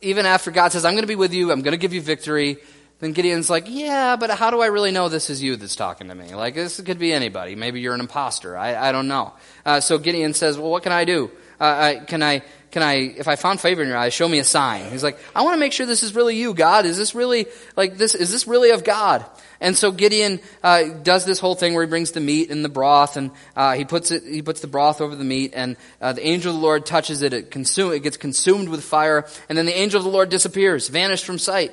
[0.00, 2.02] even after God says, I'm going to be with you, I'm going to give you
[2.02, 2.56] victory,
[2.98, 6.08] then Gideon's like, yeah, but how do I really know this is you that's talking
[6.08, 6.34] to me?
[6.34, 7.54] Like, this could be anybody.
[7.54, 8.56] Maybe you're an imposter.
[8.56, 9.34] I, I don't know.
[9.64, 11.30] Uh, so Gideon says, well, what can I do?
[11.60, 12.42] Uh, I, can I,
[12.72, 14.90] can I, if I found favor in your eyes, show me a sign.
[14.90, 16.84] He's like, I want to make sure this is really you, God.
[16.84, 19.24] Is this really, like this, is this really of God?
[19.62, 22.68] And so Gideon uh, does this whole thing where he brings the meat and the
[22.68, 26.12] broth, and uh, he puts it, he puts the broth over the meat, and uh,
[26.12, 27.32] the angel of the Lord touches it.
[27.32, 30.88] It consume, it gets consumed with fire, and then the angel of the Lord disappears,
[30.88, 31.70] vanished from sight.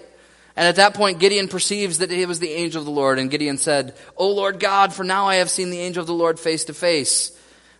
[0.56, 3.32] And at that point, Gideon perceives that it was the angel of the Lord, and
[3.32, 6.39] Gideon said, "O Lord God, for now I have seen the angel of the Lord
[6.39, 7.32] face to face."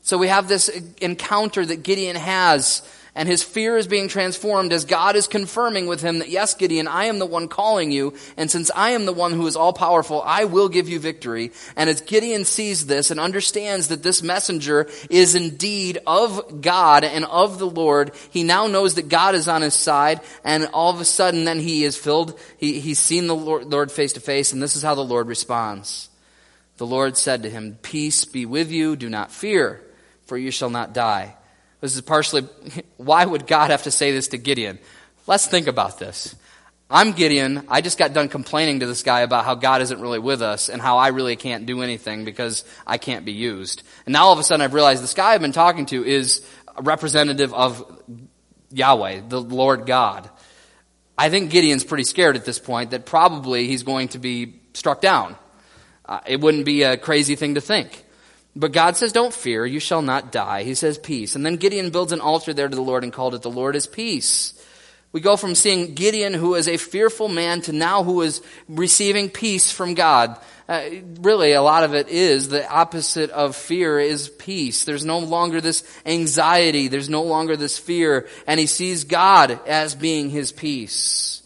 [0.02, 0.70] So we have this
[1.02, 2.82] encounter that Gideon has
[3.20, 6.88] and his fear is being transformed as God is confirming with him that, yes, Gideon,
[6.88, 9.74] I am the one calling you, and since I am the one who is all
[9.74, 11.52] powerful, I will give you victory.
[11.76, 17.26] And as Gideon sees this and understands that this messenger is indeed of God and
[17.26, 21.02] of the Lord, he now knows that God is on his side, and all of
[21.02, 24.54] a sudden then he is filled, he, he's seen the Lord, Lord face to face,
[24.54, 26.10] and this is how the Lord responds.
[26.78, 29.82] The Lord said to him, Peace be with you, do not fear,
[30.24, 31.36] for you shall not die.
[31.82, 32.48] This is partially,
[32.98, 34.80] why would God have to say this to Gideon?
[35.28, 36.36] Let's think about this.
[36.92, 37.66] I'm Gideon.
[37.70, 40.70] I just got done complaining to this guy about how God isn't really with us
[40.70, 43.84] and how I really can't do anything because I can't be used.
[44.08, 46.44] And now all of a sudden I've realized this guy I've been talking to is
[46.76, 48.02] a representative of
[48.72, 50.28] Yahweh, the Lord God.
[51.16, 55.00] I think Gideon's pretty scared at this point that probably he's going to be struck
[55.00, 55.36] down.
[56.06, 58.04] Uh, it wouldn't be a crazy thing to think.
[58.56, 60.64] But God says, Don't fear, you shall not die.
[60.64, 61.36] He says, Peace.
[61.36, 63.76] And then Gideon builds an altar there to the Lord and called it, The Lord
[63.76, 64.54] is Peace.
[65.12, 69.30] We go from seeing Gideon, who is a fearful man, to now who is receiving
[69.30, 70.38] peace from God.
[70.68, 70.84] Uh,
[71.22, 74.84] really, a lot of it is the opposite of fear is peace.
[74.84, 76.90] There's no longer this anxiety.
[76.90, 78.28] There's no longer this fear.
[78.46, 81.42] And he sees God as being his peace.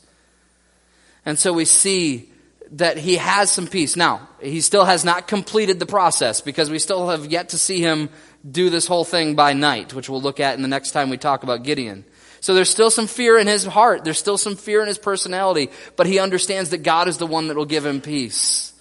[1.26, 2.33] And so we see
[2.74, 3.96] that he has some peace.
[3.96, 7.80] Now, he still has not completed the process because we still have yet to see
[7.80, 8.10] him
[8.50, 11.18] do this whole thing by night, which we'll look at in the next time we
[11.18, 12.04] talk about Gideon.
[12.42, 14.04] So there's still some fear in his heart.
[14.04, 17.48] There's still some fear in his personality, but he understands that God is the one
[17.48, 18.74] that will give him peace.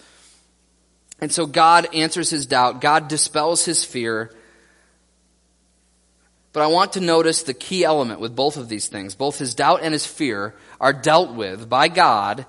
[1.21, 2.81] And so God answers his doubt.
[2.81, 4.35] God dispels his fear.
[6.53, 9.15] But I want to notice the key element with both of these things.
[9.15, 12.47] Both his doubt and his fear are dealt with by God.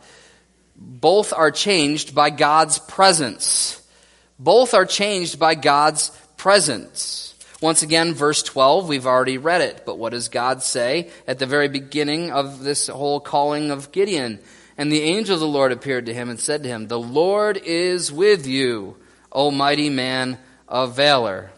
[0.75, 3.81] Both are changed by God's presence.
[4.39, 7.35] Both are changed by God's presence.
[7.61, 11.45] Once again, verse 12, we've already read it, but what does God say at the
[11.45, 14.39] very beginning of this whole calling of Gideon?
[14.77, 17.57] And the angel of the Lord appeared to him and said to him, The Lord
[17.57, 18.97] is with you,
[19.31, 21.51] O mighty man of valor.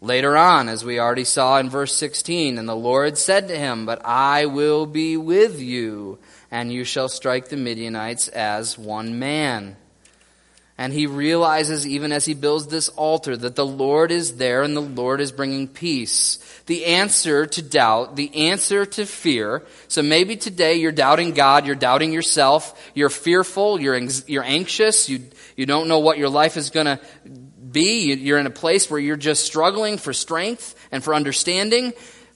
[0.00, 3.86] Later on, as we already saw in verse 16, and the Lord said to him,
[3.86, 6.18] But I will be with you,
[6.54, 9.76] and you shall strike the Midianites as one man.
[10.78, 14.76] And he realizes, even as he builds this altar, that the Lord is there and
[14.76, 16.38] the Lord is bringing peace.
[16.66, 19.64] The answer to doubt, the answer to fear.
[19.88, 23.98] So maybe today you're doubting God, you're doubting yourself, you're fearful, you're,
[24.28, 25.24] you're anxious, you,
[25.56, 27.00] you don't know what your life is going to
[27.68, 28.14] be.
[28.14, 31.94] You're in a place where you're just struggling for strength and for understanding.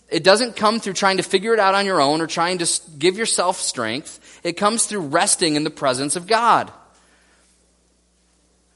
[0.09, 2.80] It doesn't come through trying to figure it out on your own or trying to
[2.98, 4.40] give yourself strength.
[4.42, 6.72] It comes through resting in the presence of God.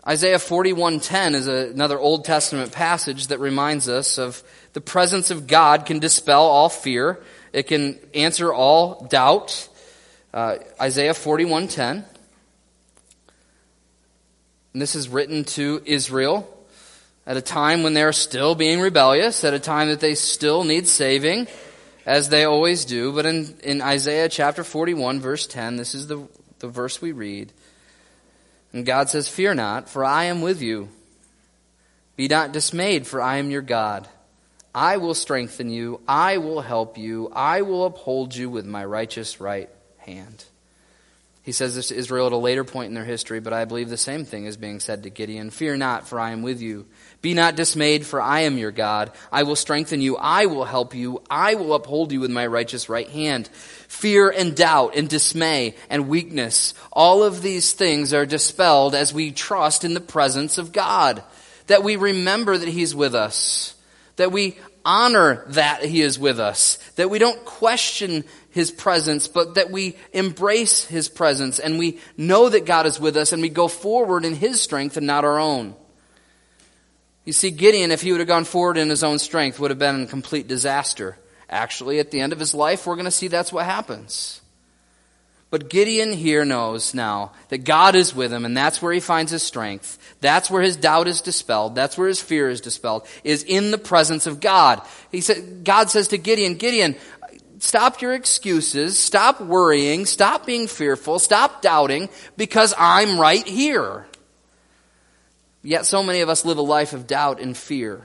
[0.07, 5.87] Isaiah 41:10 is another Old Testament passage that reminds us of the presence of God
[5.87, 7.23] can dispel all fear.
[7.53, 9.69] It can answer all doubt.
[10.35, 12.05] Uh, Isaiah 41:10.
[14.73, 16.49] And this is written to Israel
[17.27, 20.89] at a time when they're still being rebellious, at a time that they still need
[20.89, 21.47] saving,
[22.05, 23.13] as they always do.
[23.13, 26.27] But in, in Isaiah chapter 41, verse 10, this is the,
[26.59, 27.53] the verse we read.
[28.73, 30.89] And God says, Fear not, for I am with you.
[32.17, 34.09] Be not dismayed, for I am your God.
[34.75, 36.01] I will strengthen you.
[36.09, 37.31] I will help you.
[37.33, 39.69] I will uphold you with my righteous right
[39.99, 40.45] hand.
[41.45, 43.89] He says this to Israel at a later point in their history, but I believe
[43.89, 45.51] the same thing is being said to Gideon.
[45.51, 46.87] Fear not, for I am with you.
[47.21, 49.11] Be not dismayed, for I am your God.
[49.33, 50.17] I will strengthen you.
[50.17, 51.21] I will help you.
[51.29, 53.49] I will uphold you with my righteous right hand.
[53.49, 59.33] Fear and doubt and dismay and weakness, all of these things are dispelled as we
[59.33, 61.25] trust in the presence of God.
[61.67, 63.75] That we remember that He's with us.
[64.15, 66.77] That we honor that He is with us.
[66.97, 72.49] That we don't question his presence, but that we embrace His presence and we know
[72.49, 75.39] that God is with us and we go forward in His strength and not our
[75.39, 75.75] own.
[77.25, 79.79] You see, Gideon, if he would have gone forward in his own strength, would have
[79.79, 81.17] been a complete disaster.
[81.49, 84.41] Actually, at the end of his life, we're going to see that's what happens.
[85.49, 89.31] But Gideon here knows now that God is with him, and that's where he finds
[89.31, 89.99] his strength.
[90.21, 91.75] That's where his doubt is dispelled.
[91.75, 94.81] That's where his fear is dispelled, is in the presence of God.
[95.13, 96.97] He said, God says to Gideon, Gideon,
[97.63, 98.99] Stop your excuses.
[98.99, 100.05] Stop worrying.
[100.05, 101.21] Stop being fearful.
[101.21, 104.05] Stop doubting because I'm right here.
[105.63, 108.03] Yet so many of us live a life of doubt and fear.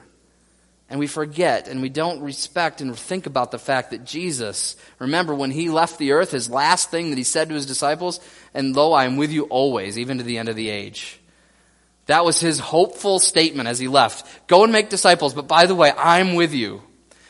[0.92, 5.34] And we forget and we don't respect and think about the fact that Jesus, remember
[5.34, 8.20] when he left the earth, his last thing that he said to his disciples,
[8.54, 11.20] and lo, I am with you always, even to the end of the age.
[12.06, 14.48] That was his hopeful statement as he left.
[14.48, 16.84] Go and make disciples, but by the way, I'm with you.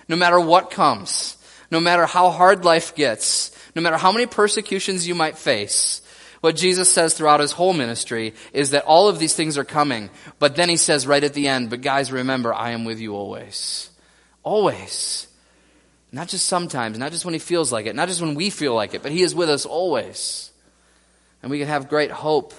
[0.09, 1.36] No matter what comes
[1.71, 6.01] no matter how hard life gets, no matter how many persecutions you might face,
[6.41, 10.09] what Jesus says throughout his whole ministry is that all of these things are coming.
[10.39, 13.15] But then he says right at the end, but guys, remember, I am with you
[13.15, 13.89] always.
[14.43, 15.27] Always.
[16.11, 18.73] Not just sometimes, not just when he feels like it, not just when we feel
[18.73, 20.51] like it, but he is with us always.
[21.41, 22.53] And we can have great hope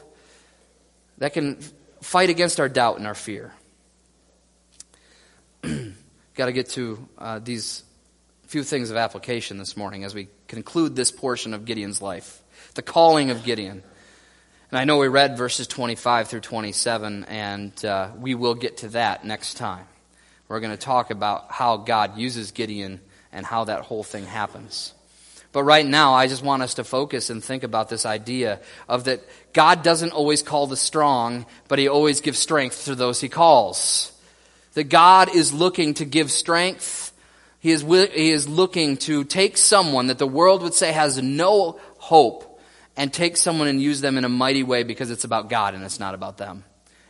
[1.19, 1.59] that can
[2.03, 3.53] fight against our doubt and our fear.
[5.63, 7.83] Got to get to uh, these
[8.49, 12.43] few things of application this morning as we conclude this portion of Gideon's life
[12.75, 13.83] the calling of Gideon.
[14.71, 18.89] And I know we read verses 25 through 27, and uh, we will get to
[18.91, 19.85] that next time.
[20.49, 23.01] We're going to talk about how God uses Gideon
[23.33, 24.95] and how that whole thing happens.
[25.53, 29.05] But right now, I just want us to focus and think about this idea of
[29.05, 29.21] that
[29.53, 34.11] God doesn't always call the strong, but He always gives strength to those He calls.
[34.73, 37.08] That God is looking to give strength
[37.61, 41.81] He is, he is looking to take someone that the world would say has no
[41.99, 42.61] hope
[42.97, 45.83] and take someone and use them in a mighty way because it's about God and
[45.85, 46.65] it's not about them.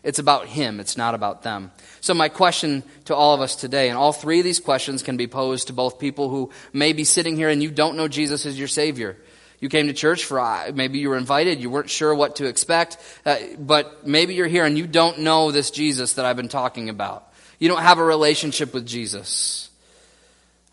[0.05, 1.73] It's about Him, it's not about them.
[2.01, 5.17] So, my question to all of us today, and all three of these questions can
[5.17, 8.47] be posed to both people who may be sitting here and you don't know Jesus
[8.47, 9.17] as your Savior.
[9.61, 12.47] You came to church for, uh, maybe you were invited, you weren't sure what to
[12.47, 12.97] expect,
[13.27, 16.89] uh, but maybe you're here and you don't know this Jesus that I've been talking
[16.89, 17.33] about.
[17.59, 19.68] You don't have a relationship with Jesus.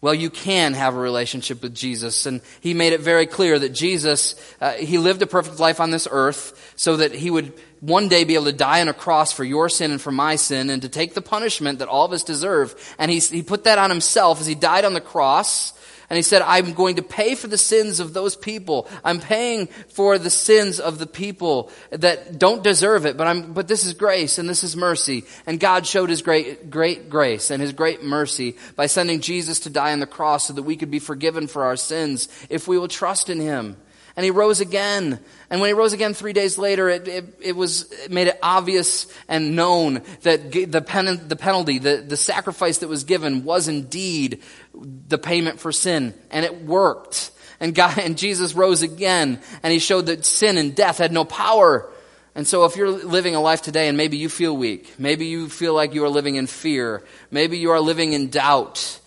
[0.06, 2.28] Well, you can have a relationship with Jesus.
[2.28, 5.90] And he made it very clear that Jesus, uh, he lived a perfect life on
[5.90, 9.32] this earth so that he would one day be able to die on a cross
[9.32, 12.14] for your sin and for my sin and to take the punishment that all of
[12.14, 12.76] us deserve.
[13.00, 15.74] And he, he put that on himself as he died on the cross
[16.10, 18.88] and he said, I'm going to pay for the sins of those people.
[19.04, 23.68] I'm paying for the sins of the people that don't deserve it, but I'm, but
[23.68, 25.26] this is grace and this is mercy.
[25.46, 29.70] And God showed his great, great grace and his great mercy by sending Jesus to
[29.70, 32.78] die on the cross so that we could be forgiven for our sins if we
[32.78, 33.78] will trust in him
[34.16, 35.20] and he rose again.
[35.50, 38.40] And when he rose again three days later, it, it, it was it made it
[38.42, 43.68] obvious and known that the, pen, the penalty, the, the sacrifice that was given was
[43.68, 44.42] indeed
[44.74, 46.14] the payment for sin.
[46.32, 47.32] And it worked.
[47.60, 51.26] And God, and Jesus rose again and he showed that sin and death had no
[51.26, 51.92] power.
[52.36, 55.48] And so if you're living a life today and maybe you feel weak, maybe you
[55.48, 59.00] feel like you are living in fear, maybe you are living in doubt,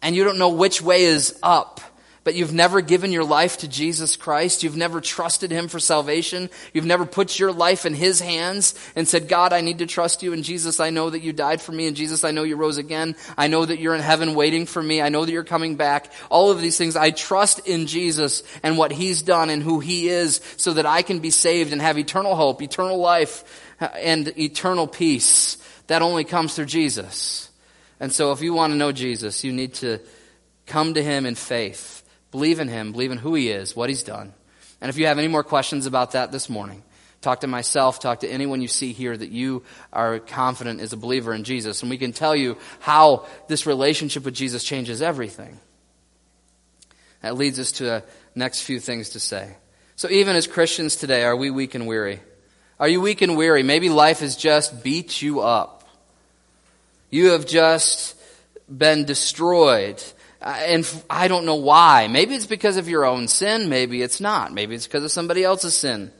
[0.00, 1.80] and you don't know which way is up,
[2.28, 6.50] but you've never given your life to Jesus Christ, you've never trusted Him for salvation,
[6.74, 10.22] you've never put your life in His hands and said, God, I need to trust
[10.22, 12.56] you, and Jesus, I know that you died for me, and Jesus, I know you
[12.56, 15.42] rose again, I know that you're in heaven waiting for me, I know that you're
[15.42, 19.62] coming back, all of these things, I trust in Jesus and what He's done and
[19.62, 23.72] who He is so that I can be saved and have eternal hope, eternal life,
[23.80, 25.56] and eternal peace.
[25.86, 27.48] That only comes through Jesus.
[28.00, 30.00] And so if you want to know Jesus, you need to
[30.66, 31.97] come to Him in faith
[32.30, 34.32] Believe in Him, believe in who He is, what He's done.
[34.80, 36.82] And if you have any more questions about that this morning,
[37.20, 40.96] talk to myself, talk to anyone you see here that you are confident is a
[40.96, 41.82] believer in Jesus.
[41.82, 45.58] And we can tell you how this relationship with Jesus changes everything.
[47.22, 48.04] That leads us to the
[48.34, 49.56] next few things to say.
[49.96, 52.20] So, even as Christians today, are we weak and weary?
[52.78, 53.64] Are you weak and weary?
[53.64, 55.88] Maybe life has just beat you up.
[57.10, 58.14] You have just
[58.68, 60.00] been destroyed.
[60.40, 62.06] Uh, and I don't know why.
[62.08, 63.68] Maybe it's because of your own sin.
[63.68, 64.52] Maybe it's not.
[64.52, 66.12] Maybe it's because of somebody else's sin.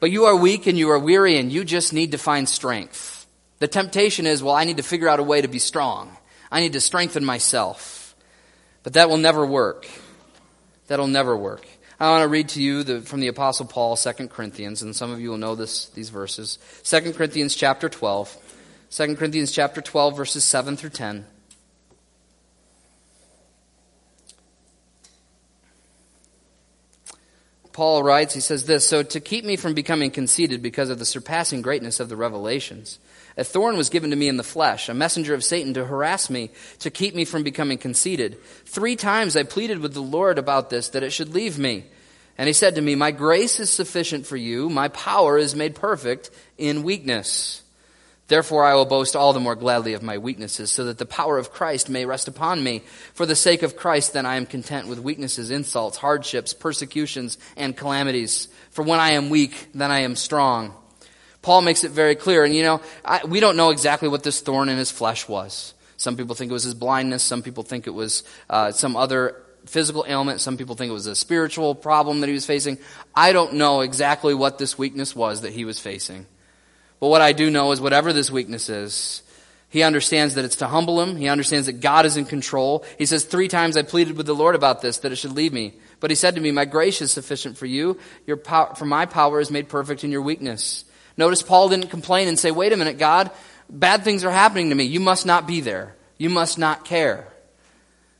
[0.00, 3.26] But you are weak and you are weary and you just need to find strength.
[3.58, 6.16] The temptation is, well, I need to figure out a way to be strong.
[6.50, 8.16] I need to strengthen myself.
[8.82, 9.86] But that will never work.
[10.88, 11.66] That'll never work.
[12.00, 15.10] I want to read to you the, from the apostle Paul, 2 Corinthians, and some
[15.10, 16.58] of you will know this, these verses.
[16.84, 18.36] 2 Corinthians chapter 12.
[18.90, 21.26] 2 Corinthians chapter 12 verses 7 through 10.
[27.72, 31.04] Paul writes, he says this So to keep me from becoming conceited because of the
[31.04, 32.98] surpassing greatness of the revelations,
[33.36, 36.30] a thorn was given to me in the flesh, a messenger of Satan to harass
[36.30, 36.50] me,
[36.80, 38.38] to keep me from becoming conceited.
[38.66, 41.84] Three times I pleaded with the Lord about this, that it should leave me.
[42.36, 45.74] And he said to me, My grace is sufficient for you, my power is made
[45.74, 47.62] perfect in weakness.
[48.30, 51.36] Therefore, I will boast all the more gladly of my weaknesses, so that the power
[51.36, 52.84] of Christ may rest upon me.
[53.12, 57.76] For the sake of Christ, then I am content with weaknesses, insults, hardships, persecutions, and
[57.76, 58.46] calamities.
[58.70, 60.72] For when I am weak, then I am strong.
[61.42, 62.44] Paul makes it very clear.
[62.44, 65.74] And you know, I, we don't know exactly what this thorn in his flesh was.
[65.96, 67.24] Some people think it was his blindness.
[67.24, 70.40] Some people think it was uh, some other physical ailment.
[70.40, 72.78] Some people think it was a spiritual problem that he was facing.
[73.12, 76.26] I don't know exactly what this weakness was that he was facing.
[77.00, 79.22] But what I do know is whatever this weakness is,
[79.70, 81.16] he understands that it's to humble him.
[81.16, 82.84] He understands that God is in control.
[82.98, 85.52] He says, Three times I pleaded with the Lord about this, that it should leave
[85.52, 85.74] me.
[86.00, 87.98] But he said to me, My grace is sufficient for you.
[88.26, 90.84] Your power, for my power is made perfect in your weakness.
[91.16, 93.30] Notice Paul didn't complain and say, Wait a minute, God,
[93.68, 94.84] bad things are happening to me.
[94.84, 95.94] You must not be there.
[96.18, 97.28] You must not care.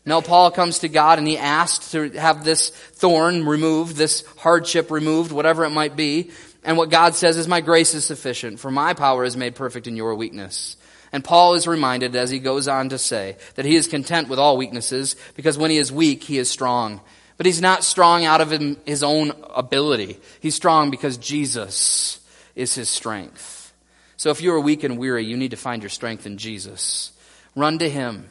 [0.06, 4.90] No, Paul comes to God and he asks to have this thorn removed, this hardship
[4.90, 6.30] removed, whatever it might be.
[6.62, 9.86] And what God says is, My grace is sufficient, for my power is made perfect
[9.86, 10.76] in your weakness.
[11.12, 14.38] And Paul is reminded as he goes on to say that he is content with
[14.38, 17.00] all weaknesses because when he is weak, he is strong.
[17.36, 18.50] But he's not strong out of
[18.84, 20.20] his own ability.
[20.40, 22.20] He's strong because Jesus
[22.54, 23.72] is his strength.
[24.16, 27.12] So if you are weak and weary, you need to find your strength in Jesus.
[27.56, 28.30] Run to him.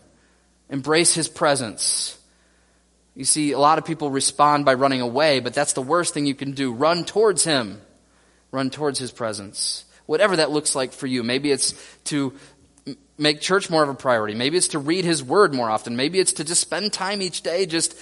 [0.70, 2.18] Embrace his presence.
[3.16, 6.28] You see, a lot of people respond by running away, but that's the worst thing
[6.28, 6.72] you can do.
[6.72, 7.82] Run towards him.
[8.52, 9.86] Run towards his presence.
[10.06, 11.24] Whatever that looks like for you.
[11.24, 11.74] Maybe it's
[12.06, 12.34] to
[13.18, 14.34] make church more of a priority.
[14.34, 15.96] Maybe it's to read his word more often.
[15.96, 17.96] Maybe it's to just spend time each day just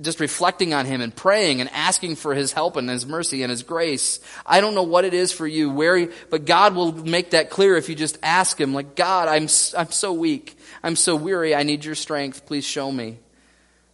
[0.00, 3.50] just reflecting on him and praying and asking for his help and his mercy and
[3.50, 4.18] his grace.
[4.44, 7.76] I don't know what it is for you, where, but God will make that clear
[7.76, 10.58] if you just ask him, like, God, I'm, I'm so weak.
[10.82, 11.54] I'm so weary.
[11.54, 12.46] I need your strength.
[12.46, 13.18] Please show me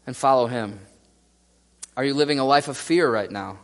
[0.07, 0.81] and follow him.
[1.97, 3.59] Are you living a life of fear right now?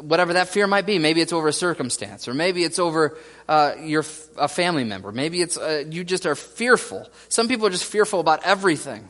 [0.00, 3.16] Whatever that fear might be, maybe it's over a circumstance, or maybe it's over
[3.48, 4.04] uh, your
[4.36, 5.12] a family member.
[5.12, 7.08] Maybe it's uh, you just are fearful.
[7.28, 9.08] Some people are just fearful about everything.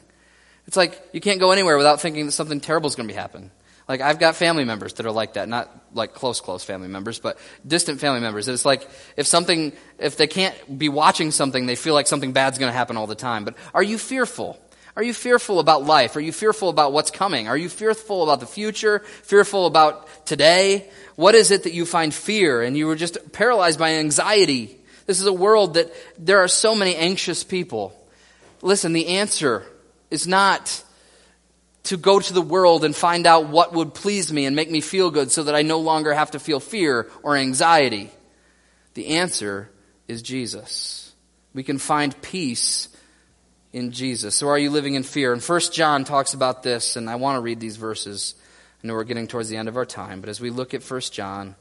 [0.66, 3.18] It's like you can't go anywhere without thinking that something terrible is going to be
[3.18, 3.50] happening.
[3.88, 7.20] Like I've got family members that are like that, not like close, close family members,
[7.20, 8.48] but distant family members.
[8.48, 12.58] It's like if something, if they can't be watching something, they feel like something bad's
[12.58, 13.44] going to happen all the time.
[13.44, 14.60] But are you fearful?
[14.96, 16.16] Are you fearful about life?
[16.16, 17.48] Are you fearful about what's coming?
[17.48, 19.00] Are you fearful about the future?
[19.24, 20.88] Fearful about today?
[21.16, 24.78] What is it that you find fear and you were just paralyzed by anxiety?
[25.04, 27.94] This is a world that there are so many anxious people.
[28.62, 29.64] Listen, the answer
[30.10, 30.82] is not
[31.84, 34.80] to go to the world and find out what would please me and make me
[34.80, 38.10] feel good so that I no longer have to feel fear or anxiety.
[38.94, 39.70] The answer
[40.08, 41.12] is Jesus.
[41.52, 42.88] We can find peace
[43.76, 44.34] in Jesus.
[44.34, 45.34] So are you living in fear?
[45.34, 48.34] And First John talks about this, and I want to read these verses.
[48.82, 50.82] I know we're getting towards the end of our time, but as we look at
[50.82, 51.56] First John,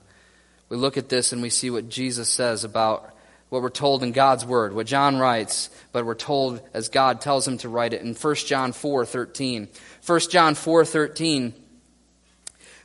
[0.69, 3.13] we look at this and we see what Jesus says about
[3.49, 7.45] what we're told in God's word, what John writes, but we're told as God tells
[7.45, 9.67] him to write it in 1 John 4:13.
[10.05, 11.53] 1 John 4:13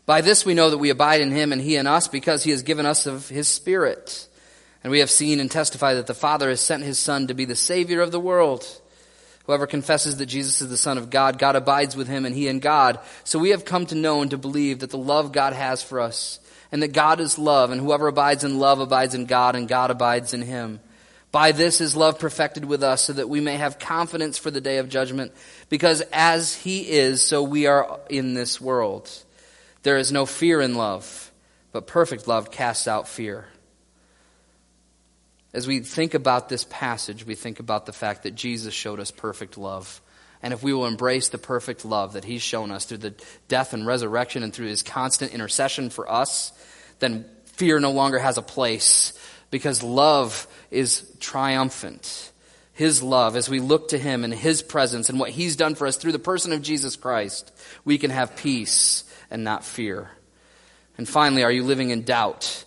[0.06, 2.50] By this we know that we abide in him and he in us because he
[2.50, 4.26] has given us of his spirit.
[4.82, 7.44] And we have seen and testified that the Father has sent his son to be
[7.44, 8.80] the savior of the world.
[9.50, 12.46] Whoever confesses that Jesus is the Son of God, God abides with him and he
[12.46, 13.00] in God.
[13.24, 15.98] So we have come to know and to believe that the love God has for
[15.98, 16.38] us
[16.70, 19.90] and that God is love, and whoever abides in love abides in God, and God
[19.90, 20.78] abides in him.
[21.32, 24.60] By this is love perfected with us, so that we may have confidence for the
[24.60, 25.32] day of judgment,
[25.68, 29.10] because as he is, so we are in this world.
[29.82, 31.32] There is no fear in love,
[31.72, 33.48] but perfect love casts out fear.
[35.52, 39.10] As we think about this passage, we think about the fact that Jesus showed us
[39.10, 40.00] perfect love.
[40.42, 43.14] And if we will embrace the perfect love that He's shown us through the
[43.48, 46.52] death and resurrection and through His constant intercession for us,
[47.00, 49.12] then fear no longer has a place
[49.50, 52.30] because love is triumphant.
[52.72, 55.86] His love, as we look to Him and His presence and what He's done for
[55.86, 57.52] us through the person of Jesus Christ,
[57.84, 60.10] we can have peace and not fear.
[60.96, 62.64] And finally, are you living in doubt?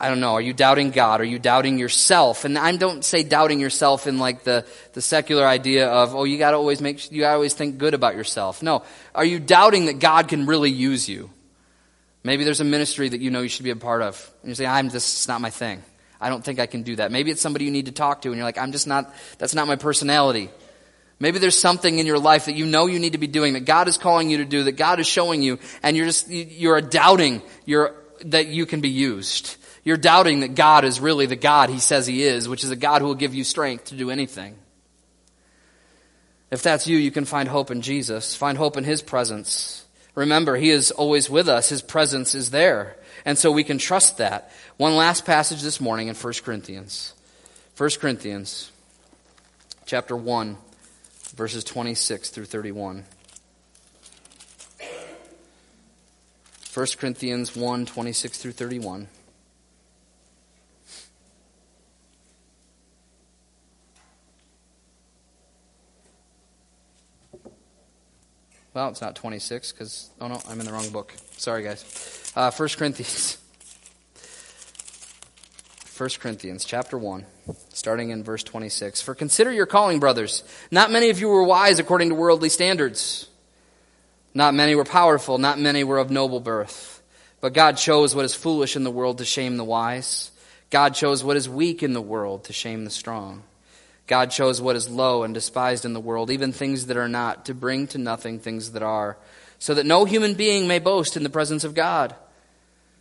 [0.00, 1.20] I don't know, are you doubting God?
[1.20, 2.44] Are you doubting yourself?
[2.44, 6.38] And I don't say doubting yourself in like the, the secular idea of, oh, you
[6.38, 8.62] gotta always make, you gotta always think good about yourself.
[8.62, 8.84] No.
[9.12, 11.30] Are you doubting that God can really use you?
[12.22, 14.30] Maybe there's a ministry that you know you should be a part of.
[14.42, 15.82] And you say, I'm just, it's not my thing.
[16.20, 17.10] I don't think I can do that.
[17.10, 19.54] Maybe it's somebody you need to talk to and you're like, I'm just not, that's
[19.54, 20.48] not my personality.
[21.18, 23.64] Maybe there's something in your life that you know you need to be doing, that
[23.64, 26.80] God is calling you to do, that God is showing you, and you're just, you're
[26.80, 27.42] doubting
[28.26, 29.56] that you can be used.
[29.84, 32.76] You're doubting that God is really the God He says He is, which is a
[32.76, 34.56] God who will give you strength to do anything.
[36.50, 39.84] If that's you, you can find hope in Jesus, find hope in His presence.
[40.14, 41.68] Remember, He is always with us.
[41.68, 42.96] His presence is there.
[43.24, 44.50] And so we can trust that.
[44.76, 47.14] One last passage this morning in 1 Corinthians.
[47.76, 48.72] 1 Corinthians
[49.86, 50.56] chapter 1,
[51.34, 53.04] verses 26 through 31.
[56.74, 59.08] 1 Corinthians 1, 26 through 31.
[68.78, 71.12] Well, it's not 26 because, oh no, I'm in the wrong book.
[71.32, 72.32] Sorry, guys.
[72.36, 73.36] Uh, 1 Corinthians.
[75.96, 77.26] 1 Corinthians chapter 1,
[77.70, 79.02] starting in verse 26.
[79.02, 80.44] For consider your calling, brothers.
[80.70, 83.26] Not many of you were wise according to worldly standards.
[84.32, 85.38] Not many were powerful.
[85.38, 87.02] Not many were of noble birth.
[87.40, 90.30] But God chose what is foolish in the world to shame the wise.
[90.70, 93.42] God chose what is weak in the world to shame the strong.
[94.08, 97.44] God chose what is low and despised in the world, even things that are not,
[97.44, 99.18] to bring to nothing things that are,
[99.58, 102.16] so that no human being may boast in the presence of God.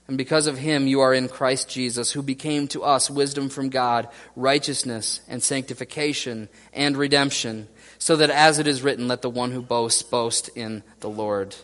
[0.08, 3.70] And because of him you are in Christ Jesus, who became to us wisdom from
[3.70, 9.52] God, righteousness and sanctification and redemption, so that as it is written, let the one
[9.52, 11.56] who boasts boast in the Lord.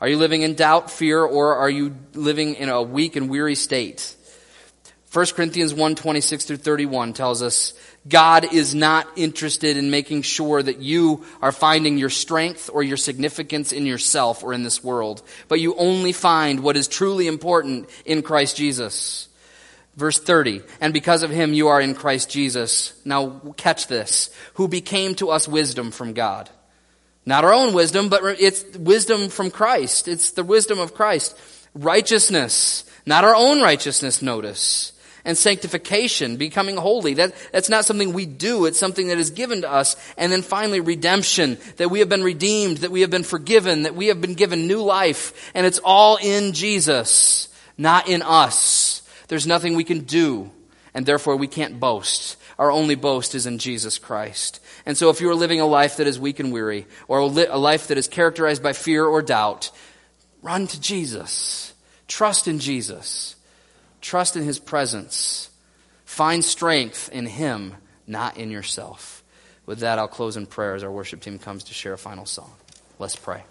[0.00, 3.54] Are you living in doubt, fear, or are you living in a weak and weary
[3.54, 4.14] state?
[5.12, 7.74] 1 Corinthians 1 26 through 31 tells us
[8.08, 12.96] God is not interested in making sure that you are finding your strength or your
[12.96, 17.90] significance in yourself or in this world, but you only find what is truly important
[18.04, 19.28] in Christ Jesus.
[19.96, 22.94] Verse 30, and because of him you are in Christ Jesus.
[23.04, 24.30] Now catch this.
[24.54, 26.48] Who became to us wisdom from God.
[27.26, 30.06] Not our own wisdom, but it's wisdom from Christ.
[30.06, 31.36] It's the wisdom of Christ.
[31.74, 32.84] Righteousness.
[33.04, 34.92] Not our own righteousness, notice.
[35.24, 37.14] And sanctification, becoming holy.
[37.14, 38.64] That, that's not something we do.
[38.64, 39.96] It's something that is given to us.
[40.16, 41.58] And then finally, redemption.
[41.76, 44.66] That we have been redeemed, that we have been forgiven, that we have been given
[44.66, 45.50] new life.
[45.54, 49.02] And it's all in Jesus, not in us.
[49.28, 50.50] There's nothing we can do.
[50.94, 52.36] And therefore we can't boast.
[52.58, 54.60] Our only boast is in Jesus Christ.
[54.84, 57.26] And so if you are living a life that is weak and weary, or a
[57.26, 59.70] life that is characterized by fear or doubt,
[60.42, 61.72] run to Jesus.
[62.06, 63.36] Trust in Jesus.
[64.00, 65.50] Trust in His presence.
[66.04, 67.74] Find strength in Him,
[68.06, 69.22] not in yourself.
[69.66, 72.26] With that, I'll close in prayer as our worship team comes to share a final
[72.26, 72.52] song.
[72.98, 73.44] Let's pray.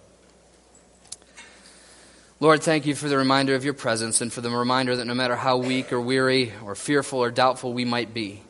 [2.41, 5.13] Lord, thank you for the reminder of your presence and for the reminder that no
[5.13, 8.41] matter how weak or weary or fearful or doubtful we might be,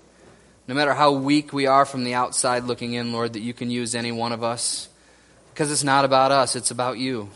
[0.68, 3.72] no matter how weak we are from the outside looking in, Lord, that you can
[3.72, 4.88] use any one of us.
[5.52, 7.30] Because it's not about us, it's about you.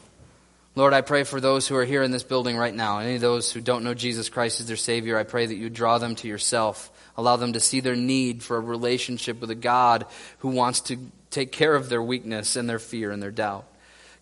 [0.75, 3.21] Lord, I pray for those who are here in this building right now, any of
[3.21, 6.15] those who don't know Jesus Christ as their Savior, I pray that you draw them
[6.15, 6.91] to yourself.
[7.15, 10.07] Allow them to see their need for a relationship with a God
[10.39, 10.97] who wants to
[11.29, 13.65] take care of their weakness and their fear and their doubt.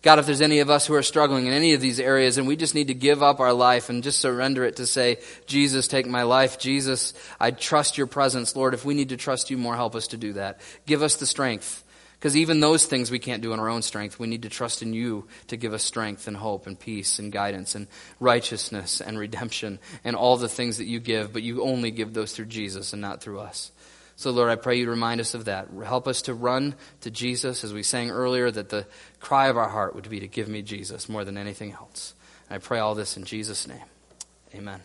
[0.02, 2.46] God, if there's any of us who are struggling in any of these areas and
[2.46, 5.88] we just need to give up our life and just surrender it to say, Jesus,
[5.88, 6.58] take my life.
[6.58, 8.56] Jesus, I trust your presence.
[8.56, 10.60] Lord, if we need to trust you more, help us to do that.
[10.86, 11.81] Give us the strength
[12.22, 14.20] because even those things we can't do in our own strength.
[14.20, 17.32] We need to trust in you to give us strength and hope and peace and
[17.32, 17.88] guidance and
[18.20, 22.30] righteousness and redemption and all the things that you give, but you only give those
[22.30, 23.72] through Jesus and not through us.
[24.14, 25.66] So, Lord, I pray you remind us of that.
[25.84, 28.86] Help us to run to Jesus, as we sang earlier, that the
[29.18, 32.14] cry of our heart would be to give me Jesus more than anything else.
[32.48, 33.82] And I pray all this in Jesus' name.
[34.54, 34.80] Amen.